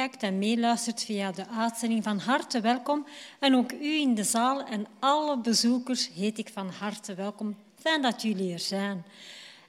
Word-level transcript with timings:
en 0.00 0.38
meeluistert 0.38 1.04
via 1.04 1.32
de 1.32 1.48
uitzending 1.48 2.02
van 2.02 2.18
harte 2.18 2.60
welkom. 2.60 3.06
En 3.38 3.54
ook 3.56 3.72
u 3.72 4.00
in 4.00 4.14
de 4.14 4.24
zaal 4.24 4.64
en 4.64 4.86
alle 4.98 5.38
bezoekers 5.38 6.10
heet 6.14 6.38
ik 6.38 6.50
van 6.52 6.70
harte 6.78 7.14
welkom. 7.14 7.56
Fijn 7.74 8.02
dat 8.02 8.22
jullie 8.22 8.52
er 8.52 8.58
zijn. 8.58 9.04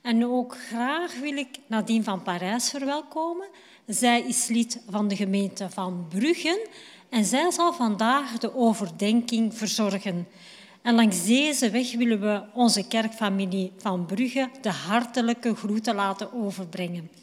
En 0.01 0.25
ook 0.25 0.57
graag 0.57 1.19
wil 1.19 1.37
ik 1.37 1.47
Nadine 1.67 2.03
van 2.03 2.21
Parijs 2.21 2.69
verwelkomen. 2.69 3.47
Zij 3.85 4.21
is 4.21 4.47
lid 4.47 4.81
van 4.89 5.07
de 5.07 5.15
gemeente 5.15 5.69
van 5.69 6.05
Bruggen 6.09 6.59
en 7.09 7.25
zij 7.25 7.51
zal 7.51 7.73
vandaag 7.73 8.37
de 8.37 8.55
overdenking 8.55 9.57
verzorgen. 9.57 10.27
En 10.81 10.95
langs 10.95 11.25
deze 11.25 11.69
weg 11.69 11.95
willen 11.95 12.21
we 12.21 12.43
onze 12.53 12.87
kerkfamilie 12.87 13.71
van 13.77 14.05
Brugge 14.05 14.49
de 14.61 14.71
hartelijke 14.71 15.55
groeten 15.55 15.95
laten 15.95 16.33
overbrengen. 16.33 17.20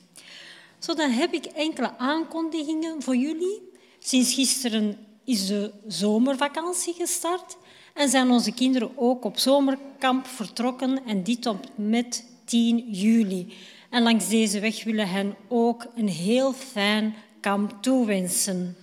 Zo, 0.78 0.94
dan 0.94 1.10
heb 1.10 1.32
ik 1.32 1.44
enkele 1.44 1.98
aankondigingen 1.98 3.02
voor 3.02 3.16
jullie. 3.16 3.62
Sinds 3.98 4.34
gisteren 4.34 4.98
is 5.24 5.46
de 5.46 5.72
zomervakantie 5.86 6.94
gestart 6.94 7.56
en 7.94 8.08
zijn 8.08 8.30
onze 8.30 8.52
kinderen 8.52 8.90
ook 8.96 9.24
op 9.24 9.38
zomerkamp 9.38 10.26
vertrokken 10.26 11.04
en 11.06 11.22
dit 11.22 11.46
op 11.46 11.66
met 11.74 12.24
10 12.44 12.84
juli. 12.90 13.52
En 13.90 14.02
langs 14.02 14.28
deze 14.28 14.60
weg 14.60 14.84
willen 14.84 15.08
hen 15.08 15.36
ook 15.48 15.86
een 15.94 16.08
heel 16.08 16.52
fijn 16.52 17.14
kamp 17.40 17.74
toewensen. 17.80 18.76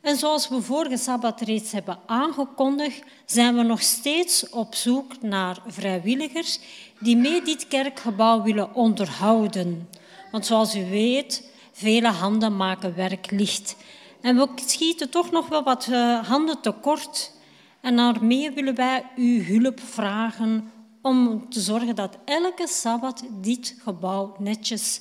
En 0.00 0.16
zoals 0.16 0.48
we 0.48 0.62
vorige 0.62 0.96
sabbat 0.96 1.40
reeds 1.40 1.72
hebben 1.72 1.98
aangekondigd, 2.06 3.02
zijn 3.26 3.56
we 3.56 3.62
nog 3.62 3.82
steeds 3.82 4.48
op 4.48 4.74
zoek 4.74 5.22
naar 5.22 5.62
vrijwilligers 5.66 6.58
die 6.98 7.16
mee 7.16 7.42
dit 7.42 7.68
kerkgebouw 7.68 8.42
willen 8.42 8.74
onderhouden. 8.74 9.88
Want 10.34 10.46
zoals 10.46 10.76
u 10.76 10.84
weet, 10.90 11.50
vele 11.72 12.08
handen 12.08 12.56
maken 12.56 12.94
werk 12.94 13.30
licht. 13.30 13.76
En 14.20 14.36
we 14.36 14.48
schieten 14.54 15.10
toch 15.10 15.30
nog 15.30 15.48
wel 15.48 15.62
wat 15.62 15.88
eh, 15.90 16.28
handen 16.28 16.60
tekort. 16.60 17.32
En 17.80 17.96
daarmee 17.96 18.50
willen 18.50 18.74
wij 18.74 19.04
uw 19.16 19.42
hulp 19.42 19.80
vragen 19.80 20.72
om 21.02 21.48
te 21.48 21.60
zorgen 21.60 21.94
dat 21.94 22.18
elke 22.24 22.68
sabbat 22.68 23.24
dit 23.40 23.76
gebouw 23.82 24.36
netjes 24.38 25.00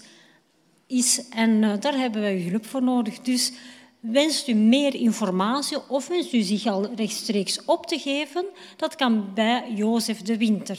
is. 0.87 1.29
En 1.29 1.63
eh, 1.63 1.71
daar 1.79 1.97
hebben 1.97 2.21
wij 2.21 2.41
hulp 2.41 2.65
voor 2.65 2.83
nodig. 2.83 3.19
Dus 3.19 3.51
wenst 3.99 4.47
u 4.47 4.53
meer 4.53 4.95
informatie 4.95 5.77
of 5.89 6.07
wenst 6.07 6.33
u 6.33 6.41
zich 6.41 6.65
al 6.65 6.93
rechtstreeks 6.95 7.65
op 7.65 7.85
te 7.85 7.99
geven, 7.99 8.45
dat 8.77 8.95
kan 8.95 9.33
bij 9.33 9.71
Jozef 9.75 10.21
de 10.21 10.37
Winter. 10.37 10.77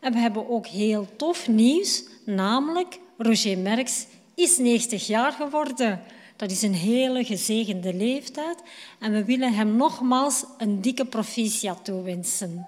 En 0.00 0.12
we 0.12 0.18
hebben 0.18 0.50
ook 0.50 0.66
heel 0.66 1.06
tof 1.16 1.48
nieuws, 1.48 2.04
namelijk 2.24 3.00
Roger 3.22 3.58
Merks 3.58 4.06
is 4.34 4.58
90 4.58 5.06
jaar 5.06 5.32
geworden. 5.32 6.00
Dat 6.36 6.50
is 6.50 6.62
een 6.62 6.74
hele 6.74 7.24
gezegende 7.24 7.94
leeftijd 7.94 8.62
en 8.98 9.12
we 9.12 9.24
willen 9.24 9.54
hem 9.54 9.76
nogmaals 9.76 10.44
een 10.58 10.80
dikke 10.80 11.04
proficiat 11.04 11.84
toewensen. 11.84 12.66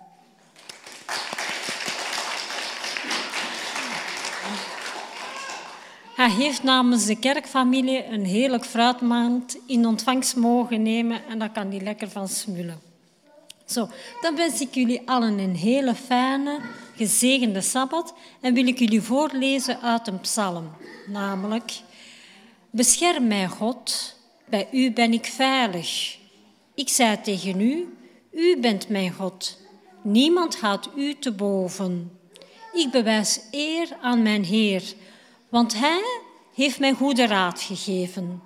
Hij 6.17 6.31
heeft 6.31 6.63
namens 6.63 7.07
de 7.07 7.19
kerkfamilie 7.19 8.05
een 8.05 8.25
heerlijk 8.25 8.65
fruitmaand 8.65 9.59
in 9.67 9.87
ontvangst 9.87 10.37
mogen 10.37 10.83
nemen 10.83 11.25
en 11.29 11.39
daar 11.39 11.51
kan 11.51 11.71
hij 11.71 11.81
lekker 11.81 12.11
van 12.11 12.29
smullen. 12.29 12.81
Zo, 13.65 13.89
dan 14.21 14.37
wens 14.37 14.61
ik 14.61 14.75
jullie 14.75 15.03
allen 15.05 15.39
een 15.39 15.57
hele 15.57 15.95
fijne, 15.95 16.61
gezegende 16.97 17.61
Sabbat 17.61 18.15
en 18.41 18.55
wil 18.55 18.67
ik 18.67 18.79
jullie 18.79 19.03
voorlezen 19.03 19.81
uit 19.81 20.07
een 20.07 20.21
psalm, 20.21 20.71
namelijk 21.07 21.73
Bescherm 22.75 23.27
mij, 23.27 23.49
God, 23.49 24.17
bij 24.45 24.69
u 24.73 24.93
ben 24.93 25.13
ik 25.13 25.27
veilig. 25.27 26.19
Ik 26.75 26.89
zei 26.89 27.21
tegen 27.21 27.61
u, 27.61 27.97
u 28.31 28.61
bent 28.61 28.89
mijn 28.89 29.13
God. 29.13 29.59
Niemand 30.03 30.55
gaat 30.55 30.89
u 30.97 31.19
te 31.19 31.33
boven. 31.33 32.19
Ik 32.73 32.91
bewijs 32.91 33.41
eer 33.51 33.97
aan 34.01 34.23
mijn 34.23 34.45
Heer, 34.45 34.83
want 35.49 35.75
Hij 35.79 36.03
heeft 36.55 36.79
mij 36.79 36.93
goede 36.93 37.27
raad 37.27 37.61
gegeven. 37.61 38.43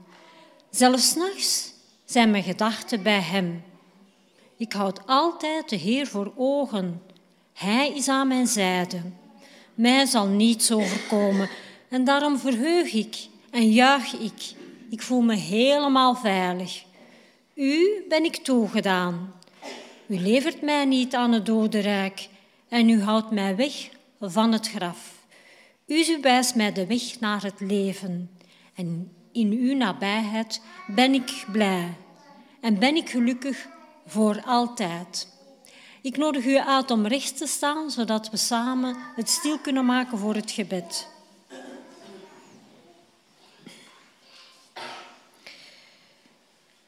Zelfs 0.71 1.15
nachts 1.15 1.73
zijn 2.05 2.31
mijn 2.31 2.45
gedachten 2.45 3.03
bij 3.03 3.21
Hem. 3.21 3.63
Ik 4.57 4.73
houd 4.73 5.07
altijd 5.07 5.69
de 5.69 5.77
Heer 5.77 6.07
voor 6.07 6.33
ogen. 6.37 7.03
Hij 7.59 7.93
is 7.95 8.09
aan 8.09 8.29
mijn 8.29 8.47
zijde. 8.47 9.01
Mij 9.75 10.07
zal 10.07 10.27
niets 10.27 10.73
overkomen 10.73 11.49
en 11.89 12.05
daarom 12.05 12.39
verheug 12.39 12.93
ik 12.93 13.17
en 13.51 13.71
juich 13.71 14.13
ik. 14.13 14.55
Ik 14.91 15.03
voel 15.03 15.21
me 15.21 15.35
helemaal 15.35 16.15
veilig. 16.15 16.85
U 17.55 18.05
ben 18.09 18.25
ik 18.25 18.37
toegedaan. 18.37 19.35
U 20.07 20.19
levert 20.19 20.63
mij 20.63 20.85
niet 20.85 21.15
aan 21.15 21.33
het 21.33 21.47
dodenrijk 21.47 22.29
en 22.69 22.89
u 22.89 23.03
houdt 23.03 23.31
mij 23.31 23.57
weg 23.57 23.89
van 24.21 24.53
het 24.53 24.69
graf. 24.69 25.27
U 25.87 26.19
wijst 26.23 26.55
mij 26.55 26.73
de 26.73 26.87
weg 26.87 27.21
naar 27.21 27.43
het 27.43 27.61
leven 27.61 28.31
en 28.75 29.13
in 29.33 29.53
uw 29.53 29.77
nabijheid 29.77 30.61
ben 30.87 31.15
ik 31.15 31.45
blij 31.53 31.95
en 32.61 32.79
ben 32.79 32.97
ik 32.97 33.11
gelukkig 33.11 33.69
voor 34.07 34.43
altijd. 34.47 35.38
Ik 36.09 36.17
nodig 36.17 36.47
u 36.47 36.59
uit 36.59 36.91
om 36.91 37.07
recht 37.07 37.37
te 37.37 37.47
staan, 37.47 37.91
zodat 37.91 38.31
we 38.31 38.37
samen 38.37 38.97
het 39.17 39.29
stil 39.29 39.59
kunnen 39.59 39.85
maken 39.85 40.19
voor 40.19 40.35
het 40.35 40.51
gebed. 40.51 41.09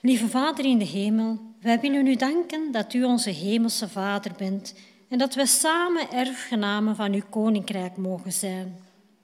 Lieve 0.00 0.28
Vader 0.28 0.64
in 0.64 0.78
de 0.78 0.84
hemel, 0.84 1.38
wij 1.61 1.81
willen 1.81 2.06
u 2.06 2.17
danken 2.17 2.72
dat 2.72 2.94
u 2.94 3.05
onze 3.05 3.31
hemelse 3.31 3.88
Vader 3.88 4.32
bent 4.37 4.75
en 5.08 5.19
dat 5.19 5.34
wij 5.34 5.46
samen 5.46 6.11
erfgenamen 6.11 6.96
van 6.96 7.12
uw 7.12 7.28
koninkrijk 7.31 7.96
mogen 7.96 8.32
zijn. 8.32 8.76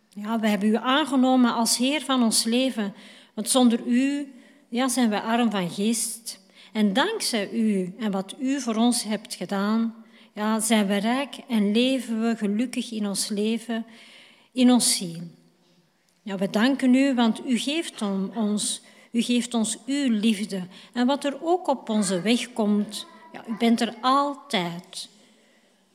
Ja, 0.09 0.41
we 0.41 0.49
hebben 0.49 0.69
u 0.69 0.77
aangenomen 0.77 1.55
als 1.55 1.77
Heer 1.77 2.01
van 2.01 2.23
ons 2.23 2.45
leven, 2.45 2.95
want 3.35 3.51
zonder 3.51 3.87
u 3.87 4.33
ja, 4.69 4.89
zijn 4.89 5.11
we 5.11 5.21
arm 5.21 5.51
van 5.51 5.71
geest. 5.71 6.45
En 6.77 6.93
dankzij 6.93 7.51
u 7.51 7.95
en 7.99 8.11
wat 8.11 8.35
u 8.39 8.61
voor 8.61 8.75
ons 8.75 9.03
hebt 9.03 9.35
gedaan, 9.35 9.95
ja, 10.33 10.61
zijn 10.61 10.87
we 10.87 10.97
rijk 10.97 11.39
en 11.49 11.73
leven 11.73 12.21
we 12.21 12.37
gelukkig 12.37 12.93
in 12.93 13.07
ons 13.07 13.29
leven, 13.29 13.87
in 14.53 14.71
ons 14.71 14.97
zien. 14.97 15.35
Ja, 16.23 16.37
we 16.37 16.51
danken 16.51 16.95
u, 16.95 17.15
want 17.15 17.47
u 17.47 17.59
geeft 17.59 18.03
ons, 18.35 18.81
u 19.11 19.23
geeft 19.23 19.55
ons 19.55 19.79
uw 19.87 20.11
liefde. 20.11 20.63
En 20.93 21.07
wat 21.07 21.25
er 21.25 21.39
ook 21.43 21.69
op 21.69 21.89
onze 21.89 22.21
weg 22.21 22.53
komt, 22.53 23.07
ja, 23.33 23.45
u 23.49 23.57
bent 23.59 23.81
er 23.81 23.95
altijd. 24.01 25.09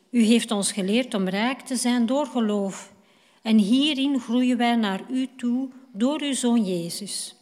U 0.10 0.24
heeft 0.24 0.51
ons 0.51 0.72
geleerd 0.72 1.13
om 1.13 1.28
rijk 1.30 1.60
te 1.60 1.75
zijn 1.75 2.06
door 2.06 2.25
geloof. 2.25 2.94
En 3.42 3.57
hierin 3.57 4.19
groeien 4.19 4.57
wij 4.57 4.75
naar 4.75 5.01
u 5.10 5.28
toe 5.38 5.69
door 5.94 6.22
uw 6.22 6.33
Zoon 6.33 6.63
Jezus. 6.66 7.36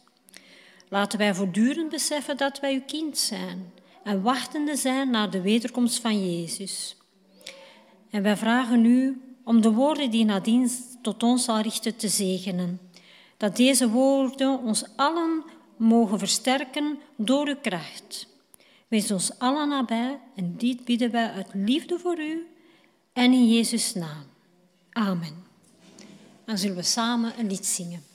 Laten 0.90 1.18
wij 1.18 1.34
voortdurend 1.34 1.88
beseffen 1.88 2.36
dat 2.36 2.60
wij 2.60 2.74
uw 2.74 2.82
kind 2.86 3.18
zijn 3.18 3.72
en 4.02 4.22
wachtende 4.22 4.76
zijn 4.76 5.10
naar 5.10 5.30
de 5.30 5.40
wederkomst 5.40 6.00
van 6.00 6.30
Jezus. 6.30 6.96
En 8.10 8.22
wij 8.22 8.36
vragen 8.36 8.84
u 8.84 9.20
om 9.44 9.60
de 9.60 9.72
woorden 9.72 10.10
die 10.10 10.24
nadien 10.24 10.70
tot 11.02 11.22
ons 11.22 11.44
zal 11.44 11.60
richten 11.60 11.96
te 11.96 12.08
zegenen. 12.08 12.80
Dat 13.36 13.56
deze 13.56 13.88
woorden 13.88 14.58
ons 14.58 14.84
allen 14.96 15.44
mogen 15.76 16.18
versterken 16.18 16.98
door 17.16 17.46
uw 17.46 17.56
kracht. 17.62 18.26
Wees 18.88 19.10
ons 19.10 19.38
allen 19.38 19.68
nabij 19.68 20.18
en 20.34 20.56
dit 20.56 20.84
bidden 20.84 21.10
wij 21.10 21.30
uit 21.30 21.48
liefde 21.52 21.98
voor 21.98 22.18
u 22.18 22.46
en 23.12 23.32
in 23.32 23.48
Jezus' 23.48 23.94
naam. 23.94 24.24
Amen. 24.90 25.44
Dan 26.44 26.58
zullen 26.58 26.76
we 26.76 26.82
samen 26.82 27.32
een 27.38 27.46
lied 27.46 27.66
zingen. 27.66 28.09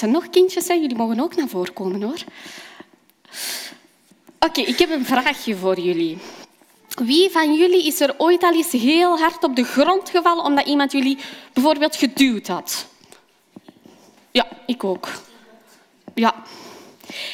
Als 0.00 0.08
er 0.08 0.14
nog 0.14 0.30
kindjes 0.30 0.66
zijn, 0.66 0.80
jullie 0.80 0.96
mogen 0.96 1.20
ook 1.20 1.36
naar 1.36 1.48
voren 1.48 1.72
komen 1.72 2.02
hoor. 2.02 2.18
Oké, 4.38 4.60
ik 4.60 4.78
heb 4.78 4.90
een 4.90 5.04
vraagje 5.04 5.56
voor 5.56 5.80
jullie. 5.80 6.18
Wie 6.94 7.30
van 7.30 7.54
jullie 7.54 7.86
is 7.86 8.00
er 8.00 8.14
ooit 8.18 8.42
al 8.42 8.52
eens 8.52 8.72
heel 8.72 9.18
hard 9.18 9.44
op 9.44 9.56
de 9.56 9.64
grond 9.64 10.10
gevallen 10.10 10.44
omdat 10.44 10.66
iemand 10.66 10.92
jullie 10.92 11.18
bijvoorbeeld 11.52 11.96
geduwd 11.96 12.46
had? 12.46 12.86
Ja, 14.30 14.46
ik 14.66 14.84
ook. 14.84 15.08
Ja. 16.14 16.34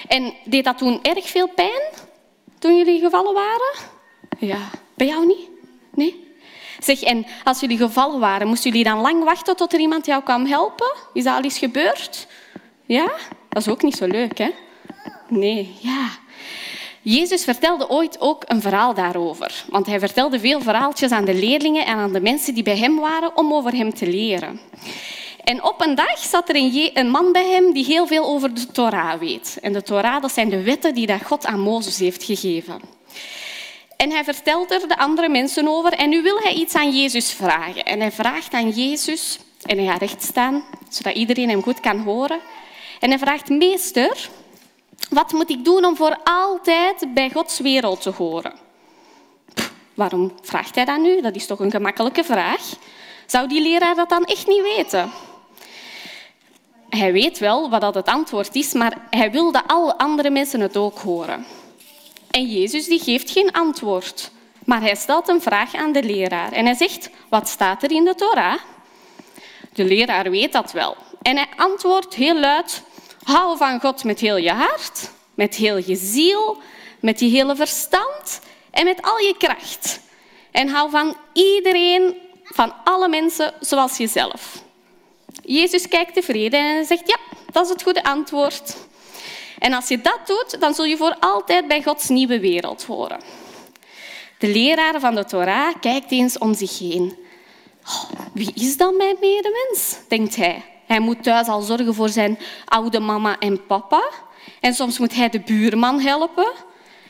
En 0.09 0.35
deed 0.45 0.65
dat 0.65 0.79
toen 0.79 1.03
erg 1.03 1.29
veel 1.29 1.49
pijn 1.49 1.83
toen 2.59 2.77
jullie 2.77 3.01
gevallen 3.01 3.35
waren? 3.35 3.75
Ja. 4.39 4.71
Bij 4.95 5.07
jou 5.07 5.27
niet? 5.27 5.49
Nee? 5.95 6.35
Zeg, 6.79 7.03
en 7.03 7.27
als 7.45 7.61
jullie 7.61 7.77
gevallen 7.79 8.21
waren, 8.21 8.47
moesten 8.47 8.71
jullie 8.71 8.85
dan 8.85 9.01
lang 9.01 9.25
wachten 9.25 9.57
tot 9.57 9.73
er 9.73 9.81
iemand 9.81 10.07
jou 10.07 10.23
kwam 10.23 10.47
helpen? 10.47 10.95
Is 11.13 11.25
dat 11.25 11.37
al 11.37 11.43
eens 11.43 11.59
gebeurd? 11.59 12.27
Ja? 12.87 13.13
Dat 13.49 13.63
is 13.63 13.69
ook 13.69 13.83
niet 13.83 13.97
zo 13.97 14.07
leuk, 14.07 14.39
hè? 14.39 14.51
Nee, 15.29 15.75
ja. 15.81 16.09
Jezus 17.03 17.45
vertelde 17.45 17.89
ooit 17.89 18.21
ook 18.21 18.43
een 18.47 18.61
verhaal 18.61 18.95
daarover. 18.95 19.65
Want 19.69 19.87
hij 19.87 19.99
vertelde 19.99 20.41
veel 20.41 20.61
verhaaltjes 20.61 21.11
aan 21.11 21.25
de 21.25 21.35
leerlingen 21.35 21.87
en 21.87 21.97
aan 21.97 22.13
de 22.13 22.21
mensen 22.21 22.55
die 22.55 22.63
bij 22.63 22.77
hem 22.77 22.99
waren 22.99 23.37
om 23.37 23.53
over 23.53 23.73
hem 23.73 23.95
te 23.95 24.07
leren. 24.07 24.61
En 25.45 25.63
op 25.65 25.81
een 25.81 25.95
dag 25.95 26.19
zat 26.19 26.49
er 26.49 26.57
een 26.95 27.11
man 27.11 27.33
bij 27.33 27.51
hem 27.51 27.73
die 27.73 27.85
heel 27.85 28.07
veel 28.07 28.25
over 28.25 28.55
de 28.55 28.67
Torah 28.67 29.19
weet. 29.19 29.59
En 29.63 29.73
de 29.73 29.83
Torah, 29.83 30.23
dat 30.23 30.33
zijn 30.33 30.49
de 30.49 30.63
wetten 30.63 30.95
die 30.95 31.25
God 31.25 31.47
aan 31.47 31.61
Mozes 31.61 31.99
heeft 31.99 32.23
gegeven. 32.25 32.81
En 33.97 34.11
hij 34.11 34.25
vertelt 34.25 34.71
er 34.71 34.89
de 34.89 34.99
andere 34.99 35.29
mensen 35.29 35.69
over 35.69 35.93
en 35.93 36.09
nu 36.09 36.23
wil 36.23 36.39
hij 36.39 36.53
iets 36.53 36.75
aan 36.75 36.97
Jezus 36.97 37.33
vragen. 37.33 37.85
En 37.85 38.01
hij 38.01 38.13
vraagt 38.13 38.53
aan 38.53 38.71
Jezus, 38.71 39.39
en 39.63 39.79
hij 39.79 39.87
gaat 39.87 40.01
recht 40.01 40.23
staan, 40.23 40.65
zodat 40.89 41.15
iedereen 41.15 41.49
hem 41.49 41.63
goed 41.63 41.81
kan 41.81 41.99
horen. 41.99 42.41
En 43.01 43.09
hij 43.09 43.19
vraagt, 43.19 43.49
meester, 43.49 44.29
wat 45.11 45.33
moet 45.33 45.51
ik 45.51 45.65
doen 45.65 45.85
om 45.85 45.97
voor 45.97 46.19
altijd 46.25 47.15
bij 47.15 47.31
Gods 47.31 47.61
wereld 47.61 48.03
te 48.03 48.11
horen? 48.11 48.65
waarom 49.97 50.33
vraagt 50.43 50.75
hij 50.75 50.85
dat 50.85 50.99
nu? 50.99 51.21
Dat 51.21 51.35
is 51.35 51.47
toch 51.47 51.61
een 51.61 51.71
gemakkelijke 51.71 52.25
vraag. 52.25 52.63
Zou 53.27 53.49
die 53.49 53.63
leraar 53.63 53.95
dat 53.95 54.09
dan 54.09 54.25
echt 54.25 54.47
niet 54.47 54.63
weten? 54.63 55.11
Hij 56.89 57.13
weet 57.13 57.39
wel 57.39 57.71
wat 57.71 57.81
dat 57.81 57.95
het 57.95 58.07
antwoord 58.07 58.55
is, 58.55 58.73
maar 58.73 59.07
hij 59.11 59.31
wil 59.31 59.53
dat 59.53 59.63
alle 59.67 59.99
andere 59.99 60.31
mensen 60.31 60.61
het 60.61 60.77
ook 60.77 60.99
horen. 60.99 61.47
En 62.31 62.47
Jezus 62.47 62.87
die 62.87 63.01
geeft 63.01 63.31
geen 63.31 63.53
antwoord, 63.53 64.31
maar 64.65 64.81
hij 64.81 64.95
stelt 64.95 65.29
een 65.29 65.41
vraag 65.43 65.75
aan 65.75 65.93
de 65.93 66.03
leraar. 66.03 66.53
En 66.53 66.65
hij 66.65 66.75
zegt, 66.75 67.11
wat 67.29 67.49
staat 67.49 67.83
er 67.83 67.91
in 67.91 68.05
de 68.05 68.15
Torah? 68.15 68.59
De 69.73 69.85
leraar 69.85 70.31
weet 70.31 70.53
dat 70.53 70.73
wel. 70.73 70.97
En 71.27 71.37
hij 71.37 71.49
antwoordt 71.57 72.15
heel 72.15 72.39
luid, 72.39 72.83
hou 73.23 73.57
van 73.57 73.81
God 73.81 74.05
met 74.05 74.21
heel 74.21 74.37
je 74.37 74.53
hart, 74.53 75.11
met 75.35 75.55
heel 75.55 75.77
je 75.77 75.97
ziel, 75.97 76.59
met 77.01 77.21
je 77.21 77.27
hele 77.27 77.57
verstand 77.57 78.41
en 78.71 78.85
met 78.85 79.03
al 79.03 79.19
je 79.19 79.35
kracht. 79.39 80.01
En 80.51 80.69
hou 80.69 80.91
van 80.91 81.17
iedereen, 81.33 82.17
van 82.43 82.75
alle 82.85 83.09
mensen 83.09 83.55
zoals 83.61 83.97
jezelf. 83.97 84.63
Jezus 85.45 85.89
kijkt 85.89 86.15
tevreden 86.15 86.61
en 86.61 86.85
zegt, 86.85 87.09
ja, 87.09 87.19
dat 87.53 87.65
is 87.65 87.71
het 87.71 87.83
goede 87.83 88.05
antwoord. 88.05 88.77
En 89.59 89.73
als 89.73 89.89
je 89.89 90.01
dat 90.01 90.21
doet, 90.27 90.61
dan 90.61 90.75
zul 90.75 90.85
je 90.85 90.97
voor 90.97 91.17
altijd 91.21 91.69
bij 91.69 91.83
Gods 91.83 92.09
nieuwe 92.09 92.41
wereld 92.41 92.85
horen. 92.85 93.21
De 94.39 94.49
leraar 94.49 95.01
van 95.01 95.15
de 95.15 95.25
Torah 95.25 95.75
kijkt 95.81 96.11
eens 96.11 96.39
om 96.39 96.55
zich 96.55 96.79
heen. 96.79 97.17
Oh, 97.85 98.11
wie 98.33 98.53
is 98.55 98.77
dan 98.77 98.97
mijn 98.97 99.17
medemens? 99.21 99.97
denkt 100.09 100.37
hij. 100.37 100.75
Hij 100.87 101.01
moet 101.01 101.23
thuis 101.23 101.47
al 101.47 101.61
zorgen 101.61 101.95
voor 101.95 102.09
zijn 102.09 102.39
oude 102.65 103.01
mama 103.01 103.39
en 103.39 103.67
papa. 103.67 104.11
En 104.61 104.75
soms 104.75 104.99
moet 104.99 105.15
hij 105.15 105.29
de 105.29 105.41
buurman 105.41 106.01
helpen. 106.01 106.53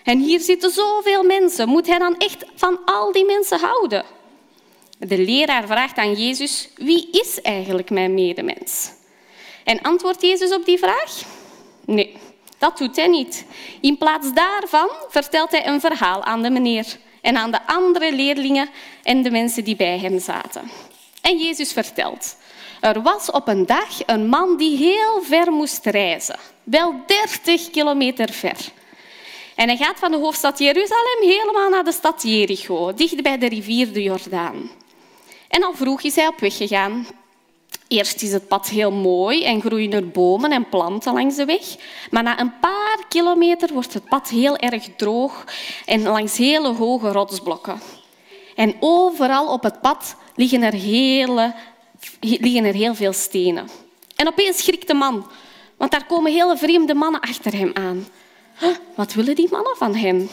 En 0.04 0.18
hier 0.18 0.40
zitten 0.40 0.70
zoveel 0.70 1.22
mensen. 1.22 1.68
Moet 1.68 1.86
hij 1.86 1.98
dan 1.98 2.16
echt 2.18 2.44
van 2.54 2.78
al 2.84 3.12
die 3.12 3.24
mensen 3.24 3.60
houden? 3.60 4.04
De 4.98 5.18
leraar 5.18 5.66
vraagt 5.66 5.96
aan 5.96 6.12
Jezus, 6.12 6.68
wie 6.74 7.08
is 7.10 7.40
eigenlijk 7.42 7.90
mijn 7.90 8.14
medemens? 8.14 8.90
En 9.64 9.82
antwoordt 9.82 10.22
Jezus 10.22 10.52
op 10.52 10.64
die 10.64 10.78
vraag? 10.78 11.22
Nee, 11.84 12.16
dat 12.58 12.78
doet 12.78 12.96
hij 12.96 13.06
niet. 13.06 13.44
In 13.80 13.98
plaats 13.98 14.32
daarvan 14.32 14.88
vertelt 15.08 15.50
hij 15.50 15.66
een 15.66 15.80
verhaal 15.80 16.24
aan 16.24 16.42
de 16.42 16.50
meneer 16.50 16.86
en 17.20 17.36
aan 17.36 17.50
de 17.50 17.66
andere 17.66 18.12
leerlingen 18.12 18.68
en 19.02 19.22
de 19.22 19.30
mensen 19.30 19.64
die 19.64 19.76
bij 19.76 19.98
hem 19.98 20.20
zaten. 20.20 20.70
En 21.22 21.38
Jezus 21.38 21.72
vertelt, 21.72 22.36
er 22.86 23.02
was 23.02 23.30
op 23.30 23.48
een 23.48 23.66
dag 23.66 24.06
een 24.06 24.28
man 24.28 24.56
die 24.56 24.76
heel 24.76 25.22
ver 25.22 25.52
moest 25.52 25.86
reizen, 25.86 26.38
wel 26.62 26.94
30 27.06 27.70
kilometer 27.70 28.32
ver. 28.32 28.56
En 29.54 29.68
hij 29.68 29.76
gaat 29.76 29.98
van 29.98 30.10
de 30.10 30.16
hoofdstad 30.16 30.58
Jeruzalem 30.58 31.20
helemaal 31.20 31.68
naar 31.68 31.84
de 31.84 31.92
stad 31.92 32.22
Jericho, 32.22 32.94
dicht 32.94 33.22
bij 33.22 33.38
de 33.38 33.48
rivier 33.48 33.92
de 33.92 34.02
Jordaan. 34.02 34.70
En 35.48 35.64
al 35.64 35.72
vroeg 35.74 36.02
is 36.02 36.16
hij 36.16 36.26
op 36.26 36.40
weg 36.40 36.56
gegaan. 36.56 37.06
Eerst 37.88 38.22
is 38.22 38.32
het 38.32 38.48
pad 38.48 38.68
heel 38.68 38.92
mooi 38.92 39.44
en 39.44 39.60
groeien 39.60 39.92
er 39.92 40.08
bomen 40.08 40.52
en 40.52 40.68
planten 40.68 41.12
langs 41.12 41.36
de 41.36 41.44
weg. 41.44 41.76
Maar 42.10 42.22
na 42.22 42.40
een 42.40 42.58
paar 42.60 42.98
kilometer 43.08 43.72
wordt 43.72 43.94
het 43.94 44.08
pad 44.08 44.28
heel 44.28 44.56
erg 44.56 44.88
droog 44.96 45.44
en 45.84 46.02
langs 46.02 46.36
hele 46.36 46.72
hoge 46.72 47.12
rotsblokken. 47.12 47.80
En 48.54 48.76
overal 48.80 49.52
op 49.52 49.62
het 49.62 49.80
pad 49.80 50.16
liggen 50.34 50.62
er, 50.62 50.72
hele, 50.72 51.54
liggen 52.20 52.64
er 52.64 52.74
heel 52.74 52.94
veel 52.94 53.12
stenen. 53.12 53.68
En 54.16 54.28
opeens 54.28 54.64
schrikt 54.64 54.86
de 54.86 54.94
man, 54.94 55.30
want 55.76 55.90
daar 55.90 56.06
komen 56.06 56.32
hele 56.32 56.56
vreemde 56.56 56.94
mannen 56.94 57.20
achter 57.20 57.52
hem 57.52 57.70
aan. 57.74 58.08
Wat 58.94 59.12
willen 59.12 59.34
die 59.34 59.48
mannen 59.50 59.76
van 59.76 59.94
hem? 59.94 60.28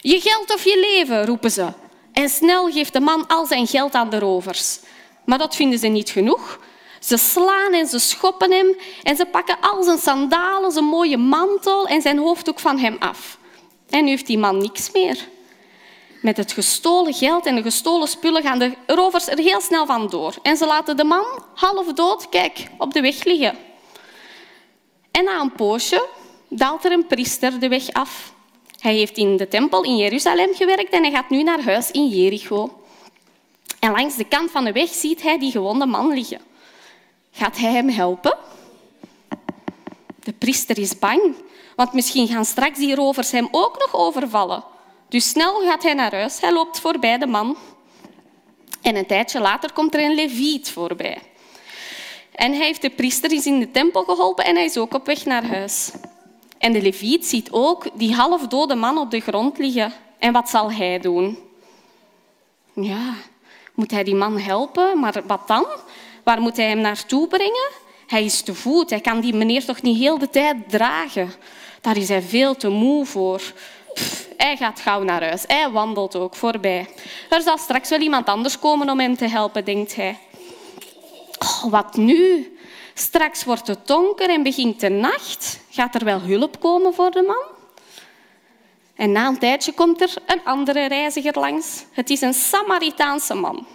Je 0.00 0.20
geld 0.20 0.54
of 0.54 0.64
je 0.64 0.88
leven, 0.90 1.26
roepen 1.26 1.50
ze. 1.50 1.72
En 2.12 2.28
snel 2.28 2.70
geeft 2.70 2.92
de 2.92 3.00
man 3.00 3.26
al 3.26 3.46
zijn 3.46 3.66
geld 3.66 3.94
aan 3.94 4.10
de 4.10 4.18
rovers. 4.18 4.78
Maar 5.24 5.38
dat 5.38 5.56
vinden 5.56 5.78
ze 5.78 5.86
niet 5.86 6.10
genoeg. 6.10 6.60
Ze 7.00 7.16
slaan 7.16 7.72
en 7.72 7.86
ze 7.86 7.98
schoppen 7.98 8.50
hem 8.50 8.76
en 9.02 9.16
ze 9.16 9.24
pakken 9.24 9.56
al 9.60 9.82
zijn 9.82 9.98
sandalen, 9.98 10.72
zijn 10.72 10.84
mooie 10.84 11.16
mantel 11.16 11.86
en 11.86 12.02
zijn 12.02 12.18
hoofddoek 12.18 12.58
van 12.58 12.78
hem 12.78 12.96
af. 12.98 13.38
En 13.90 14.04
nu 14.04 14.10
heeft 14.10 14.26
die 14.26 14.38
man 14.38 14.58
niks 14.58 14.90
meer. 14.92 15.28
Met 16.22 16.36
het 16.36 16.52
gestolen 16.52 17.14
geld 17.14 17.46
en 17.46 17.54
de 17.54 17.62
gestolen 17.62 18.08
spullen 18.08 18.42
gaan 18.42 18.58
de 18.58 18.72
rovers 18.86 19.28
er 19.28 19.38
heel 19.38 19.60
snel 19.60 19.86
vandoor. 19.86 20.34
En 20.42 20.56
ze 20.56 20.66
laten 20.66 20.96
de 20.96 21.04
man 21.04 21.24
half 21.54 21.92
dood, 21.92 22.28
kijk, 22.28 22.66
op 22.78 22.92
de 22.92 23.00
weg 23.00 23.24
liggen. 23.24 23.58
En 25.10 25.24
na 25.24 25.40
een 25.40 25.52
poosje 25.52 26.08
daalt 26.48 26.84
er 26.84 26.92
een 26.92 27.06
priester 27.06 27.60
de 27.60 27.68
weg 27.68 27.92
af. 27.92 28.32
Hij 28.78 28.94
heeft 28.94 29.16
in 29.16 29.36
de 29.36 29.48
tempel 29.48 29.84
in 29.84 29.96
Jeruzalem 29.96 30.54
gewerkt 30.54 30.92
en 30.92 31.02
hij 31.02 31.12
gaat 31.12 31.30
nu 31.30 31.42
naar 31.42 31.62
huis 31.62 31.90
in 31.90 32.08
Jericho. 32.08 32.82
En 33.78 33.90
langs 33.90 34.16
de 34.16 34.24
kant 34.24 34.50
van 34.50 34.64
de 34.64 34.72
weg 34.72 34.88
ziet 34.88 35.22
hij 35.22 35.38
die 35.38 35.50
gewonde 35.50 35.86
man 35.86 36.12
liggen. 36.12 36.40
Gaat 37.32 37.56
hij 37.56 37.72
hem 37.72 37.88
helpen? 37.88 38.36
De 40.20 40.32
priester 40.32 40.78
is 40.78 40.98
bang, 40.98 41.34
want 41.76 41.92
misschien 41.92 42.26
gaan 42.26 42.44
straks 42.44 42.78
die 42.78 42.94
rovers 42.94 43.30
hem 43.30 43.48
ook 43.50 43.78
nog 43.78 43.94
overvallen. 43.94 44.64
Dus 45.12 45.28
snel 45.28 45.60
gaat 45.60 45.82
hij 45.82 45.94
naar 45.94 46.14
huis. 46.14 46.40
Hij 46.40 46.52
loopt 46.52 46.80
voorbij 46.80 47.18
de 47.18 47.26
man. 47.26 47.56
En 48.82 48.96
een 48.96 49.06
tijdje 49.06 49.40
later 49.40 49.72
komt 49.72 49.94
er 49.94 50.04
een 50.04 50.14
leviet 50.14 50.70
voorbij. 50.70 51.18
En 52.34 52.52
hij 52.52 52.66
heeft 52.66 52.82
de 52.82 52.90
priester 52.90 53.46
in 53.46 53.60
de 53.60 53.70
tempel 53.70 54.04
geholpen 54.04 54.44
en 54.44 54.54
hij 54.54 54.64
is 54.64 54.76
ook 54.76 54.94
op 54.94 55.06
weg 55.06 55.24
naar 55.24 55.46
huis. 55.46 55.90
En 56.58 56.72
de 56.72 56.82
leviet 56.82 57.26
ziet 57.26 57.48
ook 57.50 57.86
die 57.94 58.14
halfdode 58.14 58.74
man 58.74 58.98
op 58.98 59.10
de 59.10 59.20
grond 59.20 59.58
liggen. 59.58 59.92
En 60.18 60.32
wat 60.32 60.48
zal 60.48 60.72
hij 60.72 60.98
doen? 60.98 61.38
Ja, 62.72 63.14
moet 63.74 63.90
hij 63.90 64.04
die 64.04 64.14
man 64.14 64.38
helpen? 64.38 64.98
Maar 64.98 65.22
wat 65.26 65.48
dan? 65.48 65.66
Waar 66.24 66.40
moet 66.40 66.56
hij 66.56 66.68
hem 66.68 66.80
naartoe 66.80 67.28
brengen? 67.28 67.70
Hij 68.06 68.24
is 68.24 68.40
te 68.40 68.54
voet. 68.54 68.90
Hij 68.90 69.00
kan 69.00 69.20
die 69.20 69.34
meneer 69.34 69.64
toch 69.64 69.82
niet 69.82 69.98
heel 69.98 70.18
de 70.18 70.30
tijd 70.30 70.56
dragen. 70.68 71.32
Daar 71.80 71.96
is 71.96 72.08
hij 72.08 72.22
veel 72.22 72.56
te 72.56 72.68
moe 72.68 73.06
voor. 73.06 73.42
Hij 74.42 74.56
gaat 74.56 74.80
gauw 74.80 75.02
naar 75.02 75.22
huis. 75.22 75.44
Hij 75.46 75.70
wandelt 75.70 76.16
ook 76.16 76.34
voorbij. 76.34 76.88
Er 77.28 77.42
zal 77.42 77.58
straks 77.58 77.88
wel 77.88 78.00
iemand 78.00 78.26
anders 78.26 78.58
komen 78.58 78.90
om 78.90 79.00
hem 79.00 79.16
te 79.16 79.28
helpen, 79.28 79.64
denkt 79.64 79.94
hij. 79.94 80.18
Oh, 81.38 81.64
wat 81.70 81.96
nu? 81.96 82.56
Straks 82.94 83.44
wordt 83.44 83.66
het 83.66 83.86
donker 83.86 84.30
en 84.30 84.42
begint 84.42 84.80
de 84.80 84.88
nacht. 84.88 85.60
Gaat 85.70 85.94
er 85.94 86.04
wel 86.04 86.20
hulp 86.20 86.60
komen 86.60 86.94
voor 86.94 87.10
de 87.10 87.22
man? 87.26 87.60
En 88.94 89.12
na 89.12 89.26
een 89.26 89.38
tijdje 89.38 89.72
komt 89.72 90.00
er 90.00 90.14
een 90.26 90.44
andere 90.44 90.86
reiziger 90.86 91.38
langs. 91.38 91.84
Het 91.92 92.10
is 92.10 92.20
een 92.20 92.34
Samaritaanse 92.34 93.34
man. 93.34 93.66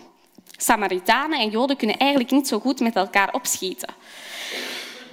Samaritanen 0.57 1.39
en 1.39 1.49
Joden 1.49 1.77
kunnen 1.77 1.97
eigenlijk 1.97 2.31
niet 2.31 2.47
zo 2.47 2.59
goed 2.59 2.79
met 2.79 2.95
elkaar 2.95 3.33
opschieten. 3.33 3.93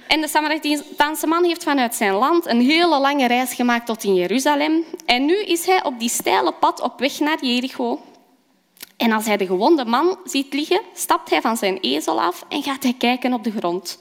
En 0.07 0.21
de 0.21 0.27
Samaritaanse 0.27 1.27
man 1.27 1.43
heeft 1.43 1.63
vanuit 1.63 1.95
zijn 1.95 2.13
land 2.13 2.45
een 2.45 2.61
hele 2.61 2.99
lange 2.99 3.27
reis 3.27 3.53
gemaakt 3.53 3.85
tot 3.85 4.03
in 4.03 4.15
Jeruzalem. 4.15 4.83
En 5.05 5.25
nu 5.25 5.43
is 5.43 5.65
hij 5.65 5.83
op 5.83 5.99
die 5.99 6.09
steile 6.09 6.51
pad 6.51 6.81
op 6.81 6.99
weg 6.99 7.19
naar 7.19 7.45
Jericho. 7.45 8.01
En 8.97 9.11
als 9.11 9.25
hij 9.25 9.37
de 9.37 9.45
gewonde 9.45 9.85
man 9.85 10.17
ziet 10.23 10.53
liggen, 10.53 10.81
stapt 10.93 11.29
hij 11.29 11.41
van 11.41 11.57
zijn 11.57 11.77
ezel 11.81 12.21
af 12.21 12.45
en 12.49 12.63
gaat 12.63 12.83
hij 12.83 12.95
kijken 12.97 13.33
op 13.33 13.43
de 13.43 13.51
grond. 13.51 13.99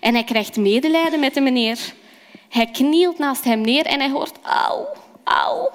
En 0.00 0.14
hij 0.14 0.24
krijgt 0.24 0.56
medelijden 0.56 1.20
met 1.20 1.34
de 1.34 1.40
meneer. 1.40 1.78
Hij 2.48 2.66
knielt 2.66 3.18
naast 3.18 3.44
hem 3.44 3.60
neer 3.60 3.86
en 3.86 4.00
hij 4.00 4.10
hoort 4.10 4.38
auw, 4.42 4.86
auw. 5.24 5.70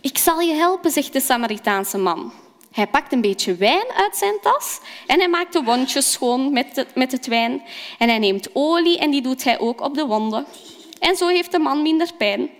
Ik 0.00 0.18
zal 0.18 0.40
je 0.40 0.52
helpen, 0.52 0.90
zegt 0.90 1.12
de 1.12 1.20
Samaritaanse 1.20 1.98
man. 1.98 2.32
Hij 2.76 2.86
pakt 2.86 3.12
een 3.12 3.20
beetje 3.20 3.54
wijn 3.54 3.86
uit 3.96 4.16
zijn 4.16 4.38
tas 4.42 4.80
en 5.06 5.18
hij 5.18 5.28
maakt 5.28 5.52
de 5.52 5.62
wondjes 5.62 6.12
schoon 6.12 6.52
met 6.52 6.76
het, 6.76 6.94
met 6.94 7.12
het 7.12 7.26
wijn. 7.26 7.62
En 7.98 8.08
hij 8.08 8.18
neemt 8.18 8.48
olie 8.52 8.98
en 8.98 9.10
die 9.10 9.22
doet 9.22 9.44
hij 9.44 9.58
ook 9.58 9.80
op 9.80 9.94
de 9.94 10.06
wonden. 10.06 10.46
En 10.98 11.16
zo 11.16 11.28
heeft 11.28 11.52
de 11.52 11.58
man 11.58 11.82
minder 11.82 12.10
pijn. 12.18 12.50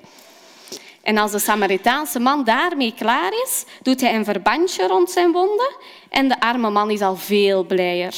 En 1.02 1.18
als 1.18 1.30
de 1.30 1.38
Samaritaanse 1.38 2.18
man 2.18 2.44
daarmee 2.44 2.94
klaar 2.94 3.32
is, 3.44 3.64
doet 3.82 4.00
hij 4.00 4.14
een 4.14 4.24
verbandje 4.24 4.86
rond 4.86 5.10
zijn 5.10 5.32
wonden 5.32 5.76
en 6.08 6.28
de 6.28 6.40
arme 6.40 6.70
man 6.70 6.90
is 6.90 7.00
al 7.00 7.16
veel 7.16 7.64
blijer. 7.64 8.14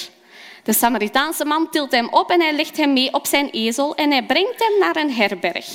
De 0.62 0.72
Samaritaanse 0.72 1.44
man 1.44 1.70
tilt 1.70 1.92
hem 1.92 2.08
op 2.08 2.30
en 2.30 2.40
hij 2.40 2.52
legt 2.52 2.76
hem 2.76 2.92
mee 2.92 3.14
op 3.14 3.26
zijn 3.26 3.50
ezel 3.50 3.94
en 3.94 4.10
hij 4.10 4.24
brengt 4.24 4.58
hem 4.58 4.78
naar 4.78 4.96
een 4.96 5.12
herberg. 5.12 5.66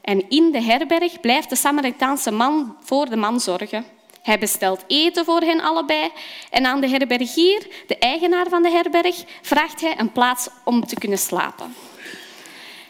En 0.00 0.28
in 0.28 0.52
de 0.52 0.62
herberg 0.62 1.20
blijft 1.20 1.48
de 1.48 1.56
Samaritaanse 1.56 2.30
man 2.30 2.76
voor 2.80 3.08
de 3.08 3.16
man 3.16 3.40
zorgen. 3.40 3.97
Hij 4.28 4.38
bestelt 4.38 4.84
eten 4.86 5.24
voor 5.24 5.40
hen 5.40 5.60
allebei 5.60 6.10
en 6.50 6.66
aan 6.66 6.80
de 6.80 6.88
herbergier, 6.88 7.66
de 7.86 7.98
eigenaar 7.98 8.48
van 8.48 8.62
de 8.62 8.70
herberg, 8.70 9.24
vraagt 9.42 9.80
hij 9.80 9.98
een 9.98 10.12
plaats 10.12 10.48
om 10.64 10.86
te 10.86 10.94
kunnen 10.94 11.18
slapen. 11.18 11.74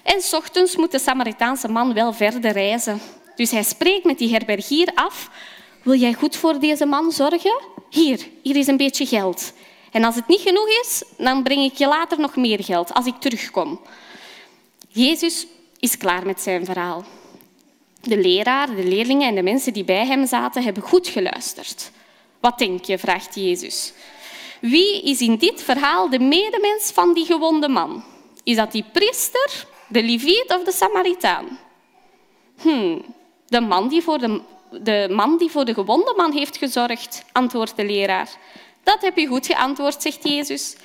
En 0.03 0.21
s 0.23 0.33
ochtends 0.33 0.77
moet 0.77 0.91
de 0.91 0.99
Samaritaanse 0.99 1.69
man 1.69 1.95
wel 1.95 2.13
verder 2.13 2.53
reizen. 2.53 3.01
Dus 3.37 3.51
hij 3.51 3.63
spreekt 3.63 4.05
met 4.05 4.19
die 4.19 4.31
herbergier 4.31 4.91
af. 4.95 5.31
Wil 5.83 5.95
jij 5.95 6.13
goed 6.13 6.37
voor 6.37 6.59
deze 6.59 6.87
man 6.87 7.13
zorgen? 7.13 7.61
Hier, 7.91 8.29
hier 8.43 8.57
is 8.57 8.67
een 8.67 8.77
beetje 8.77 9.07
geld. 9.07 9.53
En 9.93 10.05
als 10.05 10.15
het 10.15 10.29
niet 10.29 10.41
genoeg 10.41 10.69
is, 10.83 11.03
dan 11.17 11.43
breng 11.43 11.65
ik 11.65 11.77
je 11.77 11.87
later 11.87 12.21
nog 12.21 12.37
meer 12.37 12.65
geld 12.65 12.95
als 12.95 13.07
ik 13.07 13.21
terugkom. 13.21 13.81
Jezus 14.89 15.47
is 15.79 15.97
klaar 15.97 16.27
met 16.27 16.41
zijn 16.41 16.65
verhaal. 16.65 17.05
De 18.09 18.17
leraar, 18.17 18.77
de 18.77 18.85
leerlingen 18.85 19.29
en 19.29 19.35
de 19.35 19.43
mensen 19.43 19.73
die 19.73 19.85
bij 19.85 20.07
hem 20.07 20.27
zaten 20.27 20.63
hebben 20.63 20.83
goed 20.83 21.09
geluisterd. 21.09 21.91
Wat 22.41 22.59
denk 22.59 22.85
je? 22.85 22.99
vraagt 22.99 23.35
Jezus. 23.35 23.93
Wie 24.61 25.03
is 25.03 25.21
in 25.21 25.37
dit 25.37 25.63
verhaal 25.63 26.11
de 26.11 26.19
medemens 26.19 26.91
van 26.93 27.15
die 27.15 27.25
gewonde 27.25 27.69
man? 27.69 28.05
Is 28.43 28.57
dat 28.57 28.73
die 28.73 28.85
priester, 28.93 29.67
de 29.89 30.03
leviet 30.03 30.45
of 30.49 30.65
de 30.65 30.73
Samaritaan? 30.73 31.59
Hmm, 32.61 33.05
de 33.47 33.61
man 33.61 33.89
die 33.89 34.03
voor 34.03 34.19
de, 34.19 34.41
de 34.71 35.09
man 35.11 35.39
die 35.39 35.51
voor 35.51 35.65
de 35.65 35.75
gewonde 35.75 36.15
man 36.17 36.33
heeft 36.33 36.57
gezorgd, 36.57 37.25
antwoordt 37.33 37.77
de 37.77 37.85
leraar. 37.85 38.29
Dat 38.83 39.01
heb 39.01 39.17
je 39.17 39.27
goed 39.27 39.47
geantwoord, 39.47 40.03
zegt 40.03 40.29
Jezus. 40.29 40.77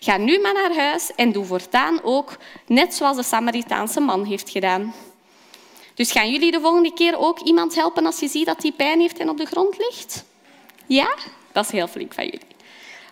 Ga 0.00 0.16
nu 0.16 0.40
maar 0.40 0.54
naar 0.54 0.74
huis 0.74 1.14
en 1.14 1.32
doe 1.32 1.44
voortaan 1.44 2.02
ook 2.02 2.36
net 2.66 2.94
zoals 2.94 3.16
de 3.16 3.22
Samaritaanse 3.22 4.00
man 4.00 4.24
heeft 4.24 4.50
gedaan. 4.50 4.94
Dus 5.96 6.12
gaan 6.12 6.30
jullie 6.30 6.50
de 6.50 6.60
volgende 6.60 6.92
keer 6.92 7.18
ook 7.18 7.40
iemand 7.40 7.74
helpen 7.74 8.06
als 8.06 8.20
je 8.20 8.28
ziet 8.28 8.46
dat 8.46 8.62
hij 8.62 8.72
pijn 8.72 9.00
heeft 9.00 9.18
en 9.18 9.28
op 9.28 9.36
de 9.36 9.44
grond 9.44 9.78
ligt? 9.78 10.24
Ja? 10.86 11.14
Dat 11.52 11.64
is 11.64 11.70
heel 11.70 11.88
flink 11.88 12.14
van 12.14 12.24
jullie. 12.24 12.54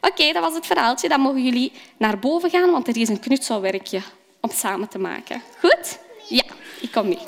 Oké, 0.01 0.33
dat 0.33 0.43
was 0.43 0.55
het 0.55 0.67
verhaaltje. 0.67 1.09
Dan 1.09 1.21
mogen 1.21 1.43
jullie 1.43 1.73
naar 1.97 2.19
boven 2.19 2.51
gaan, 2.51 2.71
want 2.71 2.89
er 2.89 2.97
is 2.97 3.09
een 3.09 3.21
knutselwerkje 3.21 4.01
om 4.41 4.51
samen 4.51 4.89
te 4.89 4.99
maken. 4.99 5.43
Goed? 5.59 5.99
Ja, 6.29 6.45
ik 6.81 6.91
kom 6.93 7.09
mee. 7.09 7.19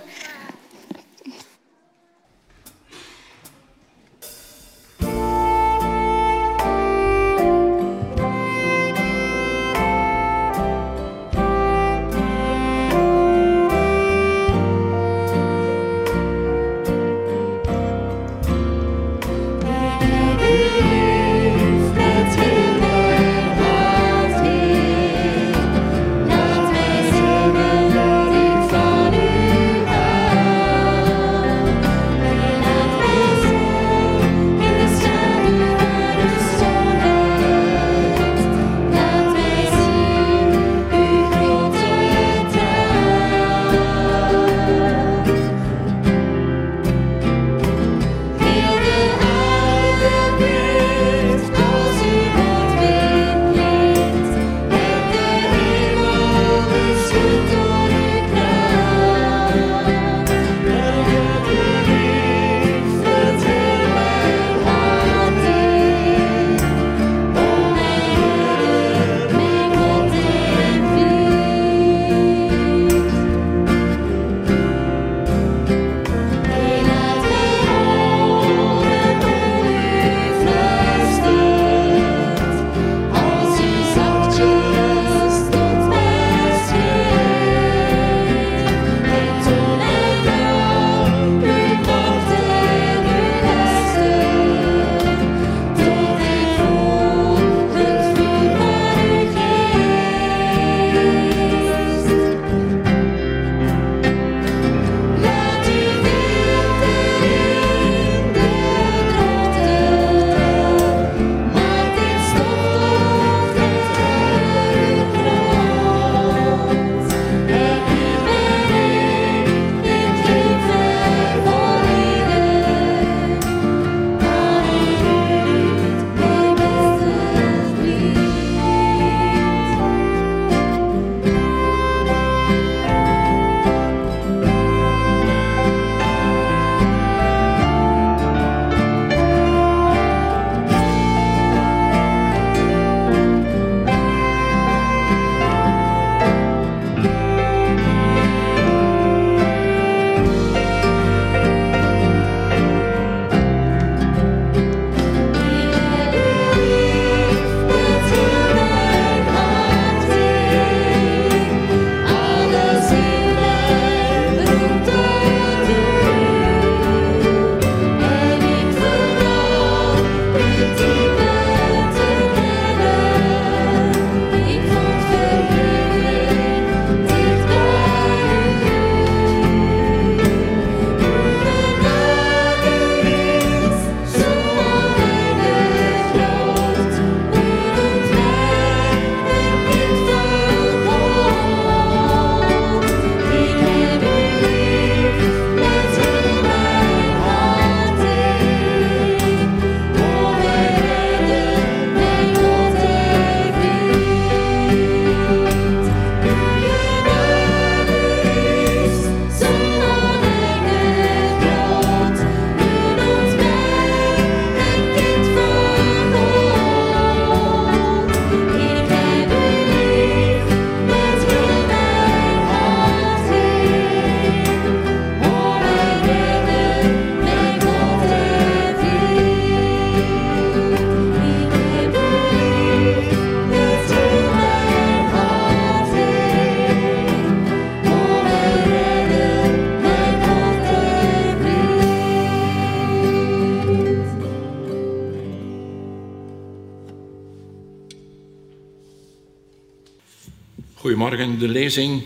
Lezing 251.67 252.03